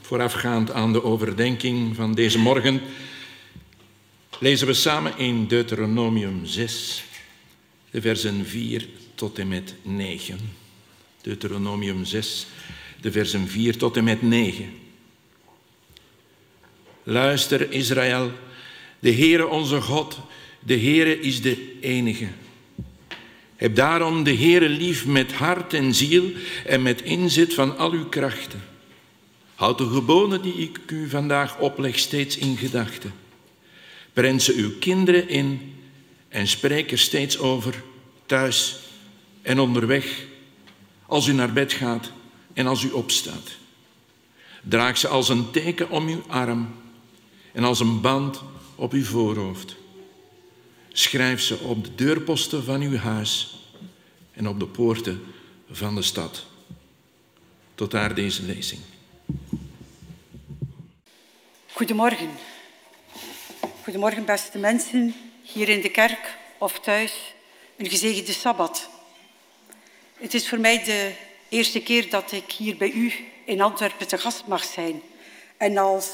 voorafgaand 0.00 0.72
aan 0.72 0.92
de 0.92 1.04
overdenking 1.04 1.96
van 1.96 2.14
deze 2.14 2.38
morgen 2.38 2.80
lezen 4.38 4.66
we 4.66 4.74
samen 4.74 5.18
in 5.18 5.46
Deuteronomium 5.46 6.46
6, 6.46 7.04
de 7.90 8.00
versen 8.00 8.46
4 8.46 8.88
tot 9.14 9.38
en 9.38 9.48
met 9.48 9.74
9. 9.82 10.38
Deuteronomium 11.22 12.04
6, 12.04 12.46
de 13.00 13.12
versen 13.12 13.48
4 13.48 13.76
tot 13.76 13.96
en 13.96 14.04
met 14.04 14.22
9. 14.22 14.72
Luister 17.02 17.72
Israël, 17.72 18.32
de 18.98 19.12
Heere 19.12 19.46
onze 19.46 19.80
God, 19.80 20.18
de 20.60 20.78
Heere 20.80 21.20
is 21.20 21.42
de 21.42 21.78
enige. 21.80 22.28
Heb 23.56 23.74
daarom 23.74 24.22
de 24.22 24.34
Heere 24.34 24.68
lief 24.68 25.06
met 25.06 25.32
hart 25.32 25.74
en 25.74 25.94
ziel 25.94 26.32
en 26.66 26.82
met 26.82 27.02
inzet 27.02 27.54
van 27.54 27.78
al 27.78 27.90
uw 27.90 28.08
krachten. 28.08 28.76
Houd 29.58 29.78
de 29.78 29.88
geboden 29.88 30.42
die 30.42 30.54
ik 30.54 30.80
u 30.86 31.08
vandaag 31.08 31.58
opleg 31.58 31.98
steeds 31.98 32.36
in 32.36 32.56
gedachten. 32.56 33.14
Breng 34.12 34.42
ze 34.42 34.54
uw 34.54 34.78
kinderen 34.78 35.28
in 35.28 35.74
en 36.28 36.46
spreek 36.46 36.90
er 36.90 36.98
steeds 36.98 37.38
over, 37.38 37.82
thuis 38.26 38.78
en 39.42 39.58
onderweg, 39.60 40.26
als 41.06 41.26
u 41.26 41.32
naar 41.32 41.52
bed 41.52 41.72
gaat 41.72 42.12
en 42.52 42.66
als 42.66 42.82
u 42.82 42.90
opstaat. 42.90 43.56
Draag 44.62 44.98
ze 44.98 45.08
als 45.08 45.28
een 45.28 45.50
teken 45.50 45.90
om 45.90 46.08
uw 46.08 46.22
arm 46.26 46.74
en 47.52 47.64
als 47.64 47.80
een 47.80 48.00
band 48.00 48.42
op 48.74 48.92
uw 48.92 49.04
voorhoofd. 49.04 49.76
Schrijf 50.92 51.40
ze 51.40 51.58
op 51.58 51.84
de 51.84 51.94
deurposten 51.94 52.64
van 52.64 52.80
uw 52.80 52.96
huis 52.96 53.58
en 54.32 54.48
op 54.48 54.60
de 54.60 54.66
poorten 54.66 55.22
van 55.70 55.94
de 55.94 56.02
stad. 56.02 56.46
Tot 57.74 57.90
daar 57.90 58.14
deze 58.14 58.42
lezing. 58.42 58.80
Goedemorgen. 61.72 62.30
Goedemorgen, 63.82 64.24
beste 64.24 64.58
mensen, 64.58 65.14
hier 65.42 65.68
in 65.68 65.80
de 65.80 65.90
kerk 65.90 66.36
of 66.58 66.80
thuis. 66.80 67.34
Een 67.76 67.90
gezegende 67.90 68.32
sabbat. 68.32 68.88
Het 70.14 70.34
is 70.34 70.48
voor 70.48 70.58
mij 70.58 70.84
de 70.84 71.12
eerste 71.48 71.82
keer 71.82 72.10
dat 72.10 72.32
ik 72.32 72.52
hier 72.52 72.76
bij 72.76 72.90
u 72.90 73.12
in 73.44 73.60
Antwerpen 73.60 74.08
te 74.08 74.18
gast 74.18 74.46
mag 74.46 74.64
zijn. 74.64 75.02
En 75.56 75.78
als 75.78 76.08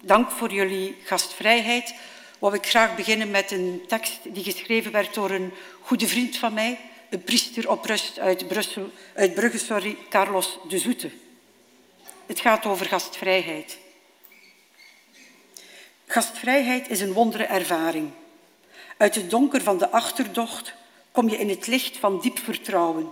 dank 0.00 0.30
voor 0.30 0.52
jullie 0.52 0.96
gastvrijheid 1.04 1.94
wou 2.38 2.54
ik 2.54 2.66
graag 2.66 2.96
beginnen 2.96 3.30
met 3.30 3.50
een 3.50 3.82
tekst 3.86 4.18
die 4.22 4.44
geschreven 4.44 4.92
werd 4.92 5.14
door 5.14 5.30
een 5.30 5.52
goede 5.80 6.08
vriend 6.08 6.36
van 6.36 6.54
mij, 6.54 6.78
een 7.10 7.22
priester 7.22 7.70
op 7.70 7.84
rust 7.84 8.18
uit, 8.18 8.48
Brussel, 8.48 8.90
uit 9.14 9.34
Brugge, 9.34 9.58
sorry, 9.58 9.96
Carlos 10.08 10.58
de 10.68 10.78
Zoete. 10.78 11.10
Het 12.28 12.40
gaat 12.40 12.66
over 12.66 12.86
gastvrijheid. 12.86 13.78
Gastvrijheid 16.06 16.88
is 16.88 17.00
een 17.00 17.12
wondere 17.12 17.44
ervaring. 17.44 18.10
Uit 18.96 19.14
het 19.14 19.30
donker 19.30 19.62
van 19.62 19.78
de 19.78 19.90
achterdocht 19.90 20.74
kom 21.12 21.28
je 21.28 21.38
in 21.38 21.48
het 21.48 21.66
licht 21.66 21.96
van 21.96 22.20
diep 22.20 22.38
vertrouwen. 22.38 23.08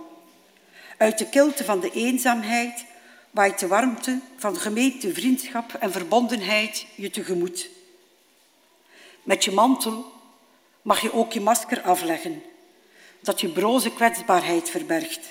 Uit 0.97 1.17
de 1.17 1.29
kilte 1.29 1.63
van 1.63 1.79
de 1.79 1.91
eenzaamheid 1.91 2.85
waait 3.31 3.59
de 3.59 3.67
warmte 3.67 4.19
van 4.35 4.57
gemeente 4.57 5.13
vriendschap 5.13 5.73
en 5.73 5.91
verbondenheid 5.91 6.85
je 6.95 7.09
tegemoet. 7.09 7.69
Met 9.23 9.43
je 9.43 9.51
mantel 9.51 10.11
mag 10.81 11.01
je 11.01 11.13
ook 11.13 11.33
je 11.33 11.41
masker 11.41 11.81
afleggen, 11.81 12.43
dat 13.19 13.41
je 13.41 13.49
broze 13.49 13.91
kwetsbaarheid 13.91 14.69
verbergt. 14.69 15.25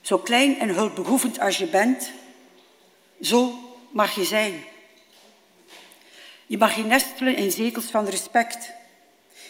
Zo 0.00 0.18
klein 0.18 0.58
en 0.58 0.68
hulpbehoevend 0.68 1.40
als 1.40 1.56
je 1.56 1.66
bent, 1.66 2.12
zo 3.22 3.58
mag 3.90 4.14
je 4.14 4.24
zijn. 4.24 4.64
Je 6.46 6.58
mag 6.58 6.76
je 6.76 6.84
nestelen 6.84 7.36
in 7.36 7.50
zetels 7.50 7.84
van 7.84 8.08
respect. 8.08 8.70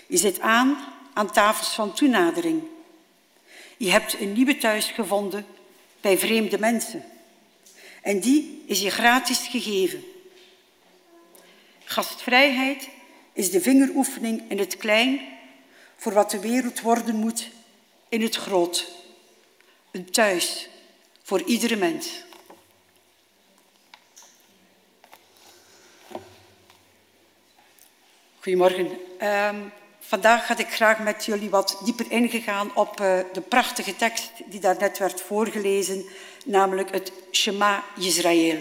Je 0.07 0.17
zit 0.17 0.41
aan 0.41 0.79
aan 1.13 1.33
tafels 1.33 1.69
van 1.69 1.93
toenadering. 1.93 2.63
Je 3.77 3.91
hebt 3.91 4.21
een 4.21 4.33
nieuwe 4.33 4.57
thuis 4.57 4.87
gevonden 4.87 5.47
bij 6.01 6.19
vreemde 6.19 6.59
mensen. 6.59 7.05
En 8.03 8.21
die 8.21 8.65
is 8.67 8.81
je 8.81 8.91
gratis 8.91 9.47
gegeven. 9.47 10.05
Gastvrijheid 11.85 12.89
is 13.33 13.51
de 13.51 13.61
vingeroefening 13.61 14.43
in 14.49 14.59
het 14.59 14.77
klein 14.77 15.21
voor 15.97 16.13
wat 16.13 16.31
de 16.31 16.41
wereld 16.41 16.81
worden 16.81 17.17
moet 17.17 17.49
in 18.09 18.23
het 18.23 18.37
groot. 18.37 18.91
Een 19.91 20.11
thuis 20.11 20.69
voor 21.23 21.43
iedere 21.43 21.77
mens. 21.77 22.25
Goedemorgen. 28.43 28.89
Um, 29.23 29.73
vandaag 29.99 30.47
had 30.47 30.59
ik 30.59 30.69
graag 30.69 30.99
met 30.99 31.25
jullie 31.25 31.51
wat 31.51 31.81
dieper 31.85 32.07
ingegaan 32.09 32.71
op 32.75 33.01
uh, 33.01 33.19
de 33.33 33.41
prachtige 33.41 33.97
tekst 33.97 34.31
die 34.47 34.61
daar 34.61 34.77
net 34.79 34.99
werd 34.99 35.21
voorgelezen, 35.21 36.05
namelijk 36.45 36.91
het 36.91 37.13
Shema 37.31 37.85
Israël. 37.99 38.59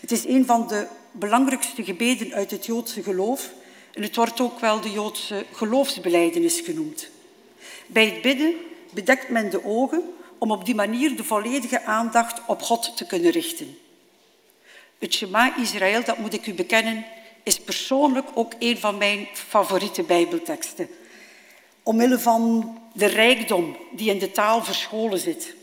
Het 0.00 0.12
is 0.12 0.24
een 0.24 0.46
van 0.46 0.68
de 0.68 0.86
belangrijkste 1.12 1.84
gebeden 1.84 2.32
uit 2.32 2.50
het 2.50 2.66
Joodse 2.66 3.02
geloof 3.02 3.50
en 3.92 4.02
het 4.02 4.16
wordt 4.16 4.40
ook 4.40 4.60
wel 4.60 4.80
de 4.80 4.90
Joodse 4.90 5.44
geloofsbeleidenis 5.52 6.60
genoemd. 6.60 7.08
Bij 7.86 8.04
het 8.04 8.22
bidden 8.22 8.54
bedekt 8.90 9.28
men 9.28 9.50
de 9.50 9.64
ogen 9.64 10.02
om 10.38 10.50
op 10.50 10.64
die 10.64 10.74
manier 10.74 11.16
de 11.16 11.24
volledige 11.24 11.82
aandacht 11.82 12.40
op 12.46 12.62
God 12.62 12.96
te 12.96 13.06
kunnen 13.06 13.30
richten. 13.30 13.78
Het 14.98 15.14
Shema 15.14 15.56
Israël, 15.56 16.04
dat 16.04 16.18
moet 16.18 16.34
ik 16.34 16.46
u 16.46 16.54
bekennen, 16.54 17.04
is 17.44 17.60
persoonlijk 17.60 18.26
ook 18.34 18.52
een 18.58 18.78
van 18.78 18.98
mijn 18.98 19.28
favoriete 19.32 20.02
Bijbelteksten. 20.02 20.88
Omwille 21.82 22.18
van 22.18 22.74
de 22.92 23.06
rijkdom 23.06 23.76
die 23.92 24.10
in 24.10 24.18
de 24.18 24.30
taal 24.30 24.64
verscholen 24.64 25.18
zit. 25.18 25.54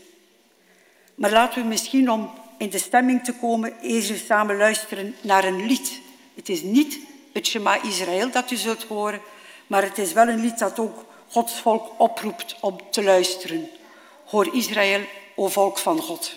Maar 1.14 1.30
laten 1.30 1.62
we 1.62 1.68
misschien 1.68 2.10
om 2.10 2.30
in 2.58 2.70
de 2.70 2.78
stemming 2.78 3.24
te 3.24 3.34
komen 3.34 3.74
eens 3.80 4.26
samen 4.26 4.56
luisteren 4.56 5.14
naar 5.20 5.44
een 5.44 5.66
lied. 5.66 6.00
Het 6.34 6.48
is 6.48 6.62
niet 6.62 6.98
het 7.32 7.46
Shema 7.46 7.82
Israël 7.82 8.30
dat 8.30 8.50
u 8.50 8.56
zult 8.56 8.84
horen, 8.84 9.20
maar 9.66 9.82
het 9.82 9.98
is 9.98 10.12
wel 10.12 10.28
een 10.28 10.40
lied 10.40 10.58
dat 10.58 10.78
ook 10.78 11.04
Gods 11.28 11.60
volk 11.60 12.00
oproept 12.00 12.56
om 12.60 12.76
te 12.90 13.02
luisteren. 13.02 13.68
Hoor 14.24 14.54
Israël, 14.54 15.00
o 15.34 15.48
volk 15.48 15.78
van 15.78 15.98
God. 15.98 16.36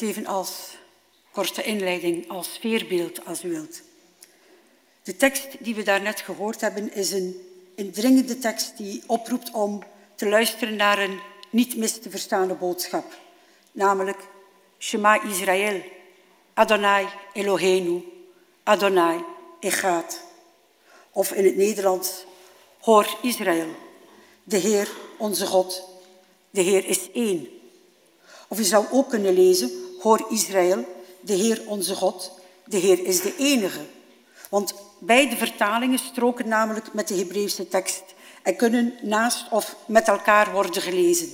Even 0.00 0.26
als 0.26 0.76
korte 1.30 1.62
inleiding, 1.62 2.28
als 2.28 2.52
sfeerbeeld, 2.54 3.24
als 3.24 3.44
u 3.44 3.50
wilt. 3.50 3.80
De 5.02 5.16
tekst 5.16 5.46
die 5.60 5.74
we 5.74 5.82
daarnet 5.82 6.20
gehoord 6.20 6.60
hebben 6.60 6.94
is 6.94 7.12
een 7.12 7.40
indringende 7.74 8.38
tekst 8.38 8.76
die 8.76 9.02
oproept 9.06 9.50
om 9.50 9.82
te 10.14 10.28
luisteren 10.28 10.76
naar 10.76 10.98
een 10.98 11.20
niet 11.50 11.76
mis 11.76 11.98
te 11.98 12.10
verstaande 12.10 12.54
boodschap, 12.54 13.18
namelijk 13.72 14.18
Shema 14.78 15.22
Israël, 15.22 15.82
Adonai 16.54 17.06
Eloheinu, 17.32 18.04
Adonai 18.62 19.24
Echad. 19.60 20.22
Of 21.12 21.32
in 21.32 21.44
het 21.44 21.56
Nederlands, 21.56 22.24
Hoor 22.80 23.18
Israël, 23.22 23.68
de 24.44 24.56
Heer 24.56 24.90
onze 25.18 25.46
God, 25.46 25.88
de 26.50 26.60
Heer 26.60 26.86
is 26.86 27.10
één. 27.12 27.48
Of 28.48 28.58
je 28.58 28.64
zou 28.64 28.86
ook 28.90 29.08
kunnen 29.08 29.34
lezen, 29.34 29.70
Hoor 30.00 30.26
Israël, 30.30 30.84
de 31.20 31.32
Heer 31.32 31.62
onze 31.66 31.94
God, 31.94 32.30
de 32.64 32.76
Heer 32.76 33.04
is 33.04 33.20
de 33.20 33.34
enige. 33.36 33.80
Want 34.48 34.74
beide 34.98 35.36
vertalingen 35.36 35.98
stroken 35.98 36.48
namelijk 36.48 36.92
met 36.92 37.08
de 37.08 37.14
Hebreeuwse 37.14 37.68
tekst 37.68 38.02
en 38.42 38.56
kunnen 38.56 38.94
naast 39.02 39.50
of 39.50 39.76
met 39.86 40.08
elkaar 40.08 40.52
worden 40.52 40.82
gelezen. 40.82 41.32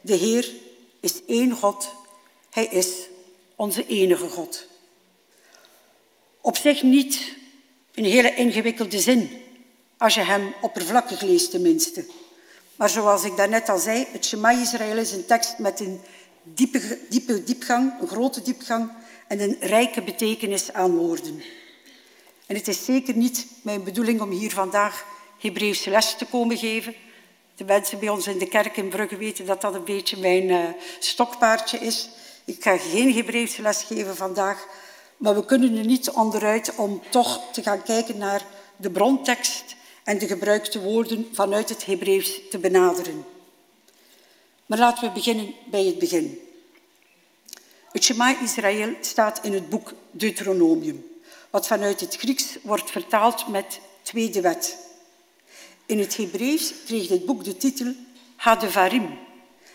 De 0.00 0.14
Heer 0.14 0.50
is 1.00 1.24
één 1.26 1.50
God, 1.50 1.88
Hij 2.50 2.64
is 2.64 2.88
onze 3.56 3.86
enige 3.86 4.28
God. 4.28 4.66
Op 6.40 6.56
zich 6.56 6.82
niet 6.82 7.34
een 7.94 8.04
hele 8.04 8.34
ingewikkelde 8.34 9.00
zin, 9.00 9.30
als 9.98 10.14
je 10.14 10.20
hem 10.20 10.54
oppervlakkig 10.60 11.20
leest 11.20 11.50
tenminste. 11.50 12.06
Maar 12.76 12.88
zoals 12.88 13.24
ik 13.24 13.36
daarnet 13.36 13.68
al 13.68 13.78
zei, 13.78 14.06
het 14.12 14.26
Shema 14.26 14.50
Israël 14.50 14.98
is 14.98 15.12
een 15.12 15.26
tekst 15.26 15.58
met 15.58 15.80
een 15.80 16.00
diepe, 16.42 16.98
diepe 17.08 17.44
diepgang, 17.44 18.00
een 18.00 18.08
grote 18.08 18.42
diepgang 18.42 18.90
en 19.28 19.40
een 19.40 19.56
rijke 19.60 20.02
betekenis 20.02 20.72
aan 20.72 20.96
woorden. 20.96 21.42
En 22.46 22.56
het 22.56 22.68
is 22.68 22.84
zeker 22.84 23.16
niet 23.16 23.46
mijn 23.62 23.84
bedoeling 23.84 24.20
om 24.20 24.30
hier 24.30 24.50
vandaag 24.50 25.04
Hebreeuwse 25.38 25.90
les 25.90 26.16
te 26.16 26.26
komen 26.26 26.56
geven. 26.56 26.94
De 27.56 27.64
mensen 27.64 27.98
bij 27.98 28.08
ons 28.08 28.26
in 28.26 28.38
de 28.38 28.48
kerk 28.48 28.76
in 28.76 28.88
Brugge 28.88 29.16
weten 29.16 29.46
dat 29.46 29.60
dat 29.60 29.74
een 29.74 29.84
beetje 29.84 30.16
mijn 30.16 30.48
uh, 30.48 30.64
stokpaardje 30.98 31.78
is. 31.78 32.08
Ik 32.44 32.62
ga 32.62 32.76
geen 32.76 33.14
Hebreeuwse 33.14 33.62
les 33.62 33.82
geven 33.82 34.16
vandaag, 34.16 34.66
maar 35.16 35.34
we 35.34 35.44
kunnen 35.44 35.76
er 35.76 35.86
niet 35.86 36.10
onderuit 36.10 36.74
om 36.74 37.02
toch 37.10 37.52
te 37.52 37.62
gaan 37.62 37.82
kijken 37.82 38.18
naar 38.18 38.46
de 38.76 38.90
brontekst 38.90 39.76
en 40.04 40.18
de 40.18 40.26
gebruikte 40.26 40.80
woorden 40.80 41.28
vanuit 41.32 41.68
het 41.68 41.86
Hebreeuws 41.86 42.40
te 42.50 42.58
benaderen. 42.58 43.24
Maar 44.72 44.80
laten 44.80 45.04
we 45.04 45.14
beginnen 45.14 45.54
bij 45.70 45.84
het 45.84 45.98
begin. 45.98 46.38
Het 47.90 48.04
Shema 48.04 48.40
Israël 48.40 48.94
staat 49.00 49.40
in 49.42 49.52
het 49.52 49.68
boek 49.68 49.92
Deuteronomium, 50.10 51.06
wat 51.50 51.66
vanuit 51.66 52.00
het 52.00 52.16
Grieks 52.16 52.58
wordt 52.62 52.90
vertaald 52.90 53.48
met 53.48 53.80
tweede 54.02 54.40
wet. 54.40 54.76
In 55.86 55.98
het 55.98 56.16
Hebreeuws 56.16 56.72
kreeg 56.84 57.06
dit 57.06 57.24
boek 57.24 57.44
de 57.44 57.56
titel 57.56 57.94
Hadevarim. 58.36 59.18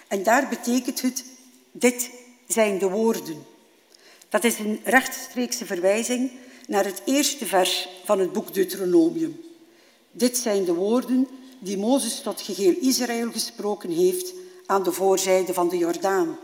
En 0.07 0.23
daar 0.23 0.49
betekent 0.49 1.01
het, 1.01 1.23
dit 1.71 2.09
zijn 2.47 2.79
de 2.79 2.89
woorden. 2.89 3.45
Dat 4.29 4.43
is 4.43 4.59
een 4.59 4.79
rechtstreekse 4.83 5.65
verwijzing 5.65 6.31
naar 6.67 6.85
het 6.85 7.01
eerste 7.05 7.45
vers 7.45 7.87
van 8.03 8.19
het 8.19 8.31
boek 8.31 8.53
Deuteronomium. 8.53 9.41
Dit 10.11 10.37
zijn 10.37 10.65
de 10.65 10.73
woorden 10.73 11.27
die 11.59 11.77
Mozes 11.77 12.21
tot 12.21 12.41
geheel 12.41 12.75
Israël 12.79 13.31
gesproken 13.31 13.89
heeft 13.89 14.33
aan 14.67 14.83
de 14.83 14.91
voorzijde 14.91 15.53
van 15.53 15.69
de 15.69 15.77
Jordaan. 15.77 16.37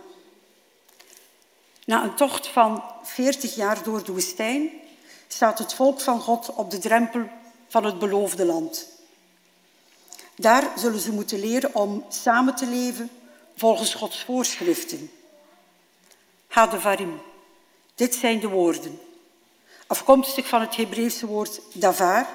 Na 1.86 2.03
een 2.03 2.15
tocht 2.15 2.47
van 2.47 2.83
veertig 3.03 3.55
jaar 3.55 3.83
door 3.83 4.03
de 4.03 4.12
woestijn 4.12 4.69
staat 5.27 5.59
het 5.59 5.73
volk 5.73 6.01
van 6.01 6.21
God 6.21 6.53
op 6.53 6.71
de 6.71 6.77
drempel 6.77 7.29
van 7.67 7.86
het 7.86 7.99
beloofde 7.99 8.45
land. 8.45 8.88
Daar 10.36 10.71
zullen 10.75 10.99
ze 10.99 11.12
moeten 11.12 11.39
leren 11.39 11.75
om 11.75 12.05
samen 12.09 12.55
te 12.55 12.65
leven 12.65 13.09
volgens 13.55 13.93
Gods 13.93 14.23
voorschriften. 14.23 15.12
Hadevarim. 16.47 17.21
Dit 17.95 18.15
zijn 18.15 18.39
de 18.39 18.47
woorden. 18.47 18.99
Afkomstig 19.88 20.47
van 20.47 20.62
het 20.62 20.75
Hebreeuwse 20.75 21.25
woord 21.25 21.62
davar, 21.73 22.27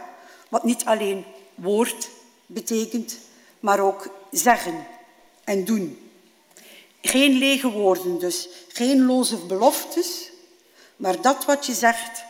wat 0.48 0.64
niet 0.64 0.84
alleen 0.84 1.24
woord 1.54 2.08
betekent, 2.46 3.18
maar 3.60 3.80
ook 3.80 4.08
zeggen 4.30 4.86
en 5.48 5.64
doen. 5.64 6.10
Geen 7.00 7.32
lege 7.32 7.70
woorden 7.70 8.18
dus, 8.18 8.48
geen 8.68 9.06
loze 9.06 9.36
beloftes, 9.36 10.30
maar 10.96 11.20
dat 11.20 11.44
wat 11.44 11.66
je 11.66 11.74
zegt, 11.74 12.24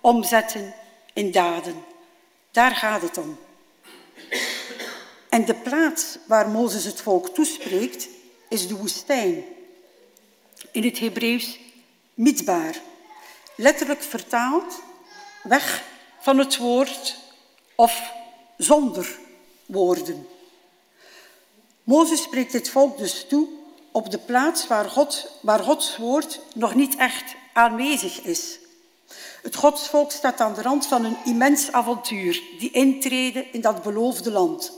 omzetten 0.00 0.74
in 1.12 1.30
daden. 1.30 1.84
Daar 2.50 2.74
gaat 2.74 3.02
het 3.02 3.18
om. 3.18 3.38
En 5.28 5.44
de 5.44 5.54
plaats 5.54 6.18
waar 6.26 6.48
Mozes 6.48 6.84
het 6.84 7.00
volk 7.00 7.28
toespreekt, 7.34 8.08
is 8.48 8.68
de 8.68 8.76
woestijn. 8.76 9.44
In 10.70 10.84
het 10.84 10.98
Hebreeuws 10.98 11.58
midbaar. 12.14 12.80
Letterlijk 13.56 14.02
vertaald, 14.02 14.80
weg 15.42 15.82
van 16.20 16.38
het 16.38 16.56
woord 16.56 17.16
of 17.74 18.12
zonder 18.56 19.18
woorden. 19.66 20.28
Mozes 21.86 22.22
spreekt 22.22 22.52
het 22.52 22.68
volk 22.68 22.98
dus 22.98 23.26
toe 23.28 23.48
op 23.92 24.10
de 24.10 24.18
plaats 24.18 24.66
waar, 24.66 24.90
God, 24.90 25.30
waar 25.40 25.58
Gods 25.58 25.96
woord 25.96 26.40
nog 26.54 26.74
niet 26.74 26.96
echt 26.96 27.34
aanwezig 27.52 28.22
is. 28.22 28.58
Het 29.42 29.56
godsvolk 29.56 30.10
staat 30.10 30.40
aan 30.40 30.54
de 30.54 30.62
rand 30.62 30.86
van 30.86 31.04
een 31.04 31.16
immens 31.24 31.72
avontuur, 31.72 32.42
die 32.58 32.70
intreden 32.70 33.52
in 33.52 33.60
dat 33.60 33.82
beloofde 33.82 34.30
land. 34.30 34.72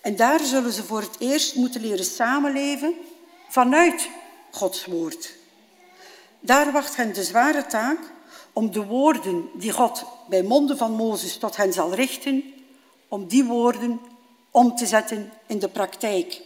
En 0.00 0.16
daar 0.16 0.40
zullen 0.40 0.72
ze 0.72 0.82
voor 0.82 1.00
het 1.00 1.16
eerst 1.18 1.54
moeten 1.54 1.80
leren 1.80 2.04
samenleven 2.04 2.94
vanuit 3.48 4.08
Gods 4.50 4.86
woord. 4.86 5.32
Daar 6.40 6.72
wacht 6.72 6.96
hen 6.96 7.12
de 7.12 7.24
zware 7.24 7.66
taak 7.66 7.98
om 8.52 8.70
de 8.70 8.84
woorden 8.84 9.48
die 9.54 9.72
God 9.72 10.04
bij 10.28 10.42
monden 10.42 10.76
van 10.76 10.92
Mozes 10.92 11.36
tot 11.36 11.56
hen 11.56 11.72
zal 11.72 11.94
richten, 11.94 12.44
om 13.08 13.26
die 13.26 13.44
woorden 13.44 14.00
om 14.56 14.76
te 14.76 14.86
zetten 14.86 15.32
in 15.46 15.58
de 15.58 15.68
praktijk. 15.68 16.40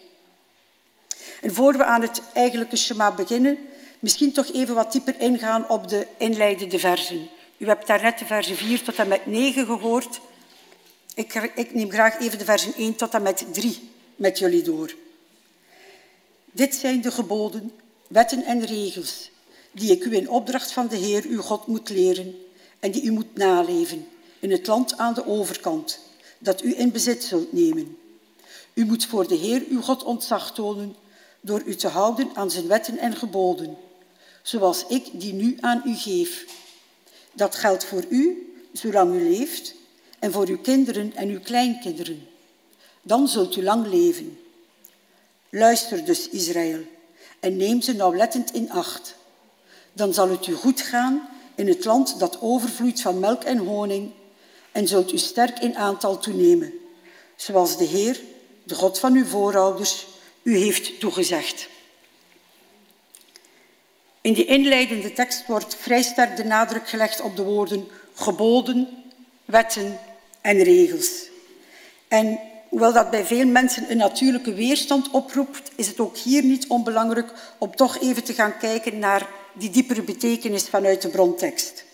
En 1.41 1.55
voor 1.55 1.77
we 1.77 1.85
aan 1.85 2.03
het 2.03 2.23
eigenlijke 2.33 2.77
schema 2.77 3.15
beginnen, 3.15 3.59
misschien 3.99 4.33
toch 4.33 4.53
even 4.53 4.75
wat 4.75 4.93
dieper 4.93 5.21
ingaan 5.21 5.69
op 5.69 5.89
de 5.89 6.07
inleidende 6.17 6.79
versen. 6.79 7.29
U 7.57 7.67
hebt 7.67 7.87
daarnet 7.87 8.19
de 8.19 8.25
versen 8.25 8.57
4 8.57 8.83
tot 8.83 8.95
en 8.95 9.09
met 9.09 9.27
9 9.27 9.67
gehoord. 9.67 10.21
Ik, 11.15 11.35
ik 11.55 11.75
neem 11.75 11.91
graag 11.91 12.19
even 12.19 12.39
de 12.39 12.45
versen 12.45 12.75
1 12.75 12.97
tot 12.97 13.15
en 13.15 13.23
met 13.23 13.45
3 13.53 13.91
met 14.17 14.39
jullie 14.39 14.63
door. 14.63 14.95
Dit 16.53 16.75
zijn 16.75 17.01
de 17.01 17.11
geboden, 17.11 17.73
wetten 18.09 18.45
en 18.45 18.65
regels 18.65 19.31
die 19.73 19.91
ik 19.91 20.05
u 20.05 20.17
in 20.17 20.31
opdracht 20.31 20.73
van 20.73 20.89
de 20.89 20.97
Heer 20.97 21.25
uw 21.27 21.43
God 21.43 21.67
moet 21.67 21.89
leren 21.89 22.35
en 22.81 22.91
die 22.91 23.03
u 23.03 23.11
moet 23.11 23.37
naleven 23.37 24.09
in 24.39 24.51
het 24.51 24.67
land 24.67 24.97
aan 24.97 25.15
de 25.15 25.27
overkant, 25.27 26.01
dat 26.39 26.63
u 26.63 26.79
in 26.79 26.91
bezit 26.91 27.25
zult 27.25 27.53
nemen. 27.53 27.99
U 28.75 28.85
moet 28.85 29.07
voor 29.07 29.29
de 29.29 29.35
Heer 29.35 29.65
uw 29.69 29.81
God 29.81 30.03
ontzag 30.03 30.55
tonen 30.55 30.97
door 31.41 31.63
u 31.65 31.75
te 31.75 31.89
houden 31.89 32.31
aan 32.35 32.51
zijn 32.51 32.67
wetten 32.67 32.99
en 32.99 33.17
geboden, 33.17 33.77
zoals 34.43 34.85
ik 34.89 35.09
die 35.13 35.33
nu 35.33 35.57
aan 35.61 35.83
u 35.85 35.95
geef. 35.95 36.45
Dat 37.33 37.55
geldt 37.55 37.85
voor 37.85 38.05
u, 38.09 38.53
zolang 38.73 39.15
u 39.15 39.31
leeft, 39.31 39.75
en 40.19 40.33
voor 40.33 40.47
uw 40.49 40.59
kinderen 40.59 41.17
en 41.17 41.29
uw 41.29 41.41
kleinkinderen. 41.41 42.29
Dan 43.03 43.29
zult 43.29 43.57
u 43.57 43.63
lang 43.63 43.87
leven. 43.87 44.39
Luister 45.51 46.05
dus, 46.05 46.29
Israël, 46.29 46.81
en 47.41 47.57
neem 47.57 47.81
ze 47.81 47.93
nauwlettend 47.93 48.53
in 48.53 48.71
acht. 48.71 49.15
Dan 49.93 50.15
zal 50.15 50.29
het 50.29 50.47
u 50.47 50.55
goed 50.55 50.81
gaan 50.81 51.29
in 51.55 51.69
het 51.69 51.85
land 51.85 52.19
dat 52.19 52.41
overvloeit 52.41 53.01
van 53.01 53.19
melk 53.19 53.45
en 53.45 53.59
honing, 53.59 54.11
en 54.73 54.89
zult 54.89 55.13
u 55.13 55.19
sterk 55.19 55.59
in 55.59 55.77
aantal 55.77 56.19
toenemen, 56.19 56.73
zoals 57.37 57.77
de 57.77 57.85
Heer, 57.85 58.21
de 58.71 58.77
God 58.77 58.99
van 58.99 59.15
uw 59.15 59.25
voorouders, 59.25 60.07
u 60.43 60.57
heeft 60.57 61.01
toegezegd. 61.01 61.69
In 64.21 64.33
die 64.33 64.45
inleidende 64.45 65.13
tekst 65.13 65.47
wordt 65.47 65.77
vrij 65.77 66.03
sterk 66.03 66.37
de 66.37 66.45
nadruk 66.45 66.89
gelegd 66.89 67.21
op 67.21 67.37
de 67.37 67.43
woorden 67.43 67.89
geboden, 68.15 68.89
wetten 69.45 69.99
en 70.41 70.63
regels. 70.63 71.11
En 72.09 72.39
hoewel 72.69 72.93
dat 72.93 73.11
bij 73.11 73.25
veel 73.25 73.47
mensen 73.47 73.91
een 73.91 73.97
natuurlijke 73.97 74.55
weerstand 74.55 75.11
oproept, 75.11 75.71
is 75.77 75.87
het 75.87 76.01
ook 76.01 76.17
hier 76.17 76.45
niet 76.45 76.67
onbelangrijk 76.67 77.33
om 77.59 77.77
toch 77.77 78.01
even 78.01 78.25
te 78.25 78.35
gaan 78.35 78.59
kijken 78.59 78.99
naar 78.99 79.29
die 79.53 79.71
diepere 79.71 80.03
betekenis 80.03 80.69
vanuit 80.69 81.03
de 81.03 81.09
brontekst. 81.09 81.85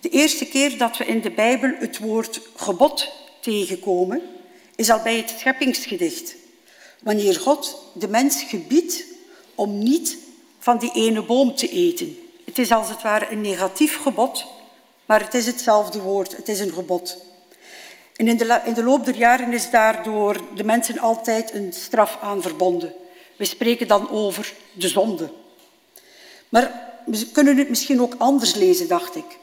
De 0.00 0.08
eerste 0.08 0.46
keer 0.46 0.78
dat 0.78 0.96
we 0.96 1.04
in 1.04 1.20
de 1.20 1.30
Bijbel 1.30 1.72
het 1.78 1.98
woord 1.98 2.40
gebod 2.56 3.08
tegenkomen, 3.40 4.22
is 4.76 4.90
al 4.90 5.02
bij 5.02 5.16
het 5.16 5.34
scheppingsgedicht. 5.38 6.34
Wanneer 7.02 7.34
God 7.34 7.90
de 7.94 8.08
mens 8.08 8.42
gebiedt 8.42 9.04
om 9.54 9.78
niet 9.78 10.16
van 10.58 10.78
die 10.78 10.92
ene 10.94 11.22
boom 11.22 11.54
te 11.54 11.68
eten. 11.68 12.18
Het 12.44 12.58
is 12.58 12.70
als 12.70 12.88
het 12.88 13.02
ware 13.02 13.30
een 13.30 13.40
negatief 13.40 13.96
gebod, 13.96 14.46
maar 15.06 15.20
het 15.20 15.34
is 15.34 15.46
hetzelfde 15.46 16.00
woord, 16.00 16.36
het 16.36 16.48
is 16.48 16.60
een 16.60 16.72
gebod. 16.72 17.24
En 18.16 18.28
in 18.28 18.36
de, 18.36 18.60
in 18.64 18.74
de 18.74 18.82
loop 18.82 19.04
der 19.04 19.16
jaren 19.16 19.52
is 19.52 19.70
daardoor 19.70 20.40
de 20.54 20.64
mensen 20.64 20.98
altijd 20.98 21.54
een 21.54 21.72
straf 21.72 22.18
aan 22.20 22.42
verbonden. 22.42 22.92
We 23.36 23.44
spreken 23.44 23.88
dan 23.88 24.10
over 24.10 24.54
de 24.72 24.88
zonde. 24.88 25.32
Maar 26.48 26.92
we 27.06 27.26
kunnen 27.26 27.56
het 27.56 27.68
misschien 27.68 28.00
ook 28.00 28.14
anders 28.18 28.54
lezen, 28.54 28.88
dacht 28.88 29.16
ik. 29.16 29.38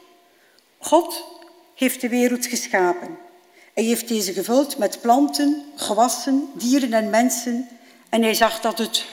God 0.78 1.24
heeft 1.74 2.00
de 2.00 2.08
wereld 2.08 2.46
geschapen. 2.46 3.18
Hij 3.80 3.88
heeft 3.88 4.08
deze 4.08 4.32
gevuld 4.32 4.78
met 4.78 5.00
planten, 5.00 5.64
gewassen, 5.76 6.50
dieren 6.54 6.92
en 6.92 7.10
mensen. 7.10 7.68
En 8.08 8.22
hij 8.22 8.34
zag 8.34 8.60
dat 8.60 8.78
het 8.78 9.04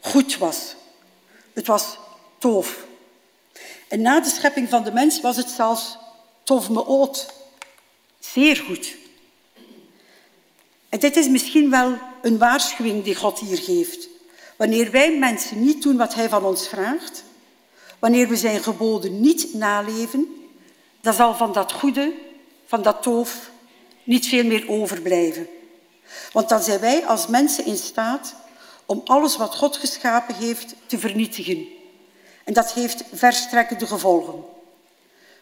goed 0.00 0.38
was. 0.38 0.74
Het 1.52 1.66
was 1.66 1.98
tof. 2.38 2.86
En 3.88 4.00
na 4.00 4.20
de 4.20 4.28
schepping 4.28 4.68
van 4.68 4.84
de 4.84 4.92
mens 4.92 5.20
was 5.20 5.36
het 5.36 5.48
zelfs 5.48 5.98
tof 6.42 6.68
oot. 6.70 7.32
Zeer 8.20 8.56
goed. 8.56 8.96
En 10.88 10.98
dit 10.98 11.16
is 11.16 11.28
misschien 11.28 11.70
wel 11.70 11.98
een 12.22 12.38
waarschuwing 12.38 13.04
die 13.04 13.14
God 13.14 13.38
hier 13.38 13.58
geeft. 13.58 14.08
Wanneer 14.56 14.90
wij 14.90 15.18
mensen 15.18 15.64
niet 15.64 15.82
doen 15.82 15.96
wat 15.96 16.14
Hij 16.14 16.28
van 16.28 16.44
ons 16.44 16.68
vraagt, 16.68 17.24
wanneer 17.98 18.28
we 18.28 18.36
Zijn 18.36 18.62
geboden 18.62 19.20
niet 19.20 19.54
naleven, 19.54 20.48
dan 21.00 21.14
zal 21.14 21.34
van 21.34 21.52
dat 21.52 21.72
goede, 21.72 22.12
van 22.66 22.82
dat 22.82 23.02
toof, 23.02 23.50
niet 24.04 24.26
veel 24.26 24.44
meer 24.44 24.68
overblijven. 24.68 25.48
Want 26.32 26.48
dan 26.48 26.62
zijn 26.62 26.80
wij 26.80 27.06
als 27.06 27.26
mensen 27.26 27.64
in 27.64 27.76
staat 27.76 28.34
om 28.86 29.00
alles 29.04 29.36
wat 29.36 29.54
God 29.54 29.76
geschapen 29.76 30.34
heeft 30.34 30.74
te 30.86 30.98
vernietigen. 30.98 31.66
En 32.44 32.52
dat 32.52 32.72
heeft 32.72 33.04
verstrekkende 33.12 33.86
gevolgen. 33.86 34.44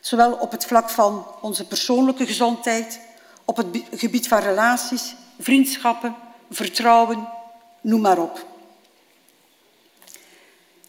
Zowel 0.00 0.32
op 0.32 0.50
het 0.50 0.64
vlak 0.64 0.90
van 0.90 1.26
onze 1.40 1.66
persoonlijke 1.66 2.26
gezondheid, 2.26 3.00
op 3.44 3.56
het 3.56 3.66
gebied 3.94 4.28
van 4.28 4.38
relaties, 4.38 5.14
vriendschappen, 5.38 6.14
vertrouwen, 6.50 7.28
noem 7.80 8.00
maar 8.00 8.18
op. 8.18 8.46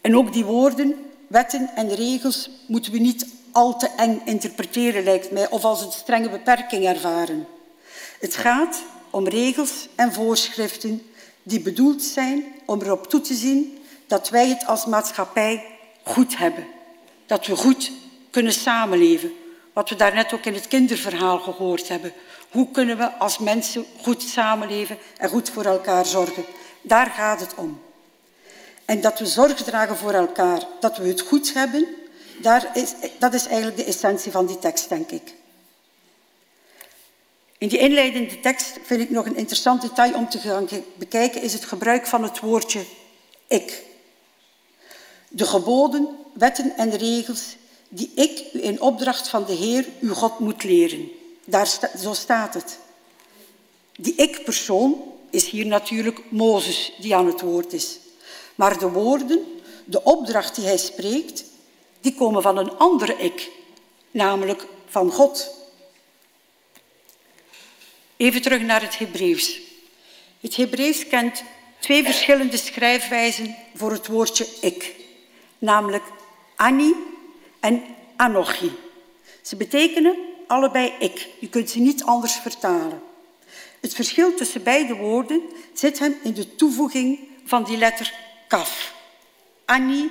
En 0.00 0.16
ook 0.16 0.32
die 0.32 0.44
woorden, 0.44 1.10
wetten 1.26 1.70
en 1.74 1.94
regels 1.94 2.50
moeten 2.66 2.92
we 2.92 2.98
niet 2.98 3.26
al 3.52 3.78
te 3.78 3.88
eng 3.96 4.22
interpreteren, 4.24 5.04
lijkt 5.04 5.30
mij, 5.30 5.50
of 5.50 5.64
als 5.64 5.82
een 5.82 5.92
strenge 5.92 6.30
beperking 6.30 6.86
ervaren. 6.86 7.46
Het 8.22 8.36
gaat 8.36 8.82
om 9.10 9.28
regels 9.28 9.88
en 9.94 10.12
voorschriften 10.12 11.10
die 11.42 11.60
bedoeld 11.60 12.02
zijn 12.02 12.44
om 12.66 12.82
erop 12.82 13.06
toe 13.06 13.20
te 13.20 13.34
zien 13.34 13.78
dat 14.06 14.28
wij 14.28 14.48
het 14.48 14.66
als 14.66 14.86
maatschappij 14.86 15.64
goed 16.02 16.38
hebben. 16.38 16.66
Dat 17.26 17.46
we 17.46 17.56
goed 17.56 17.90
kunnen 18.30 18.52
samenleven. 18.52 19.32
Wat 19.72 19.88
we 19.88 19.96
daarnet 19.96 20.32
ook 20.32 20.44
in 20.44 20.54
het 20.54 20.68
kinderverhaal 20.68 21.38
gehoord 21.38 21.88
hebben. 21.88 22.12
Hoe 22.50 22.70
kunnen 22.70 22.96
we 22.96 23.12
als 23.12 23.38
mensen 23.38 23.84
goed 24.00 24.22
samenleven 24.22 24.98
en 25.16 25.28
goed 25.28 25.50
voor 25.50 25.64
elkaar 25.64 26.06
zorgen? 26.06 26.44
Daar 26.82 27.10
gaat 27.10 27.40
het 27.40 27.54
om. 27.54 27.80
En 28.84 29.00
dat 29.00 29.18
we 29.18 29.26
zorg 29.26 29.62
dragen 29.62 29.96
voor 29.96 30.12
elkaar, 30.12 30.66
dat 30.80 30.96
we 30.96 31.08
het 31.08 31.20
goed 31.20 31.54
hebben, 31.54 31.86
daar 32.40 32.70
is, 32.74 32.94
dat 33.18 33.34
is 33.34 33.46
eigenlijk 33.46 33.76
de 33.76 33.84
essentie 33.84 34.32
van 34.32 34.46
die 34.46 34.58
tekst, 34.58 34.88
denk 34.88 35.10
ik. 35.10 35.34
In 37.62 37.68
die 37.68 37.78
inleidende 37.78 38.40
tekst 38.40 38.78
vind 38.82 39.00
ik 39.00 39.10
nog 39.10 39.26
een 39.26 39.36
interessant 39.36 39.82
detail 39.82 40.14
om 40.14 40.28
te 40.28 40.38
gaan 40.38 40.68
bekijken, 40.94 41.42
is 41.42 41.52
het 41.52 41.64
gebruik 41.64 42.06
van 42.06 42.22
het 42.22 42.40
woordje 42.40 42.84
ik. 43.46 43.82
De 45.28 45.46
geboden, 45.46 46.08
wetten 46.32 46.76
en 46.76 46.96
regels 46.96 47.56
die 47.88 48.12
ik 48.14 48.44
u 48.52 48.62
in 48.64 48.80
opdracht 48.80 49.28
van 49.28 49.44
de 49.44 49.52
Heer, 49.52 49.86
uw 50.00 50.14
God, 50.14 50.38
moet 50.38 50.64
leren. 50.64 51.10
Daar 51.44 51.78
zo 51.98 52.12
staat 52.12 52.54
het. 52.54 52.78
Die 53.96 54.14
ik-persoon 54.14 55.02
is 55.30 55.48
hier 55.48 55.66
natuurlijk 55.66 56.20
Mozes 56.28 56.92
die 57.00 57.14
aan 57.14 57.26
het 57.26 57.40
woord 57.40 57.72
is. 57.72 57.98
Maar 58.54 58.78
de 58.78 58.88
woorden, 58.88 59.38
de 59.84 60.02
opdracht 60.02 60.54
die 60.54 60.64
hij 60.64 60.78
spreekt, 60.78 61.44
die 62.00 62.14
komen 62.14 62.42
van 62.42 62.56
een 62.58 62.78
andere 62.78 63.16
ik, 63.16 63.50
namelijk 64.10 64.66
van 64.86 65.10
God. 65.10 65.60
Even 68.16 68.42
terug 68.42 68.62
naar 68.62 68.82
het 68.82 68.98
Hebreeuws. 68.98 69.60
Het 70.40 70.56
Hebreeuws 70.56 71.06
kent 71.06 71.42
twee 71.78 72.04
verschillende 72.04 72.56
schrijfwijzen 72.56 73.56
voor 73.74 73.92
het 73.92 74.06
woordje 74.06 74.46
ik, 74.60 74.94
namelijk 75.58 76.04
ani 76.56 76.94
en 77.60 77.82
anochi. 78.16 78.72
Ze 79.42 79.56
betekenen 79.56 80.16
allebei 80.46 80.92
ik. 80.98 81.28
Je 81.38 81.48
kunt 81.48 81.70
ze 81.70 81.78
niet 81.78 82.04
anders 82.04 82.34
vertalen. 82.34 83.02
Het 83.80 83.94
verschil 83.94 84.34
tussen 84.34 84.62
beide 84.62 84.94
woorden 84.94 85.42
zit 85.72 85.98
hem 85.98 86.14
in 86.22 86.32
de 86.32 86.54
toevoeging 86.54 87.18
van 87.44 87.64
die 87.64 87.76
letter 87.76 88.14
kaf. 88.48 88.94
Ani, 89.64 90.10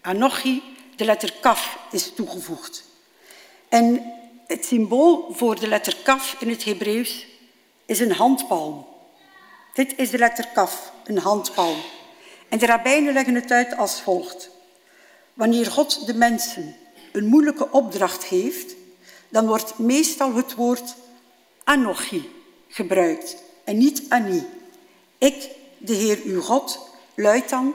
anochi, 0.00 0.62
de 0.96 1.04
letter 1.04 1.32
kaf 1.40 1.78
is 1.90 2.12
toegevoegd. 2.14 2.84
En 3.68 4.02
het 4.46 4.64
symbool 4.64 5.32
voor 5.32 5.60
de 5.60 5.68
letter 5.68 5.96
kaf 6.02 6.36
in 6.38 6.48
het 6.48 6.64
Hebreeuws 6.64 7.26
is 7.90 8.00
een 8.00 8.12
handpalm. 8.12 8.86
Dit 9.74 9.92
is 9.96 10.10
de 10.10 10.18
letter 10.18 10.48
kaf, 10.54 10.92
een 11.04 11.18
handpalm. 11.18 11.78
En 12.48 12.58
de 12.58 12.66
rabbijnen 12.66 13.12
leggen 13.12 13.34
het 13.34 13.50
uit 13.50 13.76
als 13.76 14.00
volgt. 14.00 14.50
Wanneer 15.34 15.66
God 15.66 16.06
de 16.06 16.14
mensen 16.14 16.76
een 17.12 17.26
moeilijke 17.26 17.70
opdracht 17.70 18.24
geeft, 18.24 18.74
dan 19.28 19.46
wordt 19.46 19.78
meestal 19.78 20.34
het 20.34 20.54
woord 20.54 20.94
anochi 21.64 22.30
gebruikt 22.68 23.36
en 23.64 23.78
niet 23.78 24.02
ani. 24.08 24.46
Ik, 25.18 25.48
de 25.78 25.92
Heer 25.94 26.18
uw 26.24 26.40
God, 26.40 26.90
luidt 27.14 27.50
dan 27.50 27.74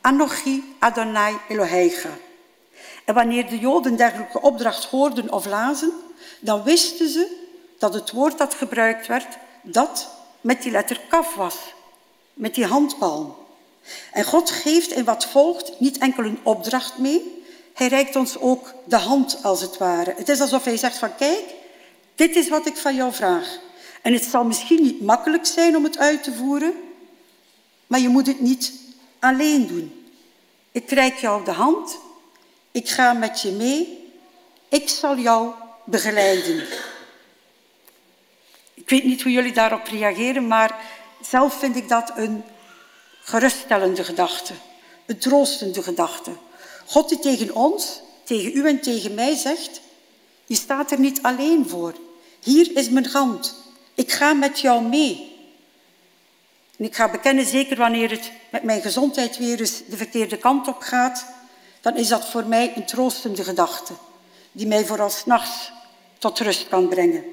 Anochi 0.00 0.74
Adonai 0.78 1.36
Eloheicha. 1.48 2.10
En 3.04 3.14
wanneer 3.14 3.48
de 3.48 3.58
Joden 3.58 3.96
dergelijke 3.96 4.40
opdracht 4.40 4.84
hoorden 4.84 5.32
of 5.32 5.46
lazen, 5.46 5.92
dan 6.40 6.62
wisten 6.62 7.08
ze 7.08 7.44
dat 7.78 7.94
het 7.94 8.10
woord 8.10 8.38
dat 8.38 8.54
gebruikt 8.54 9.06
werd, 9.06 9.38
dat 9.72 10.08
met 10.40 10.62
die 10.62 10.70
letter 10.70 11.00
kaf 11.08 11.34
was, 11.34 11.56
met 12.34 12.54
die 12.54 12.66
handpalm. 12.66 13.34
En 14.12 14.24
God 14.24 14.50
geeft 14.50 14.92
in 14.92 15.04
wat 15.04 15.26
volgt 15.26 15.80
niet 15.80 15.98
enkel 15.98 16.24
een 16.24 16.40
opdracht 16.42 16.98
mee, 16.98 17.44
hij 17.74 17.88
reikt 17.88 18.16
ons 18.16 18.38
ook 18.38 18.74
de 18.84 18.96
hand 18.96 19.38
als 19.42 19.60
het 19.60 19.76
ware. 19.78 20.14
Het 20.16 20.28
is 20.28 20.40
alsof 20.40 20.64
hij 20.64 20.76
zegt 20.76 20.98
van 20.98 21.16
kijk, 21.16 21.44
dit 22.14 22.36
is 22.36 22.48
wat 22.48 22.66
ik 22.66 22.76
van 22.76 22.94
jou 22.94 23.12
vraag. 23.12 23.58
En 24.02 24.12
het 24.12 24.24
zal 24.24 24.44
misschien 24.44 24.82
niet 24.82 25.00
makkelijk 25.02 25.46
zijn 25.46 25.76
om 25.76 25.84
het 25.84 25.98
uit 25.98 26.22
te 26.22 26.32
voeren, 26.32 26.72
maar 27.86 28.00
je 28.00 28.08
moet 28.08 28.26
het 28.26 28.40
niet 28.40 28.72
alleen 29.18 29.66
doen. 29.66 30.10
Ik 30.72 30.90
reik 30.90 31.16
jou 31.16 31.44
de 31.44 31.50
hand, 31.50 31.98
ik 32.70 32.88
ga 32.88 33.12
met 33.12 33.40
je 33.40 33.50
mee, 33.50 34.10
ik 34.68 34.88
zal 34.88 35.18
jou 35.18 35.52
begeleiden. 35.84 36.66
Ik 38.86 38.92
weet 38.92 39.04
niet 39.04 39.22
hoe 39.22 39.32
jullie 39.32 39.52
daarop 39.52 39.86
reageren, 39.86 40.46
maar 40.46 40.80
zelf 41.20 41.58
vind 41.58 41.76
ik 41.76 41.88
dat 41.88 42.12
een 42.16 42.44
geruststellende 43.20 44.04
gedachte, 44.04 44.52
een 45.06 45.18
troostende 45.18 45.82
gedachte. 45.82 46.30
God 46.86 47.08
die 47.08 47.18
tegen 47.18 47.54
ons, 47.54 48.00
tegen 48.24 48.56
u 48.56 48.68
en 48.68 48.80
tegen 48.80 49.14
mij 49.14 49.34
zegt, 49.34 49.80
je 50.44 50.54
staat 50.54 50.90
er 50.90 51.00
niet 51.00 51.22
alleen 51.22 51.68
voor. 51.68 51.94
Hier 52.42 52.76
is 52.76 52.88
mijn 52.88 53.06
hand. 53.06 53.54
Ik 53.94 54.12
ga 54.12 54.32
met 54.32 54.60
jou 54.60 54.82
mee. 54.82 55.36
En 56.76 56.84
ik 56.84 56.96
ga 56.96 57.10
bekennen, 57.10 57.46
zeker 57.46 57.76
wanneer 57.76 58.10
het 58.10 58.32
met 58.50 58.62
mijn 58.62 58.82
gezondheid 58.82 59.38
weer 59.38 59.60
eens 59.60 59.82
de 59.88 59.96
verkeerde 59.96 60.36
kant 60.36 60.68
op 60.68 60.80
gaat, 60.80 61.26
dan 61.80 61.96
is 61.96 62.08
dat 62.08 62.28
voor 62.28 62.44
mij 62.44 62.72
een 62.76 62.86
troostende 62.86 63.44
gedachte, 63.44 63.92
die 64.52 64.66
mij 64.66 64.84
vooral 64.84 65.10
s'nachts 65.10 65.72
tot 66.18 66.38
rust 66.38 66.68
kan 66.68 66.88
brengen. 66.88 67.24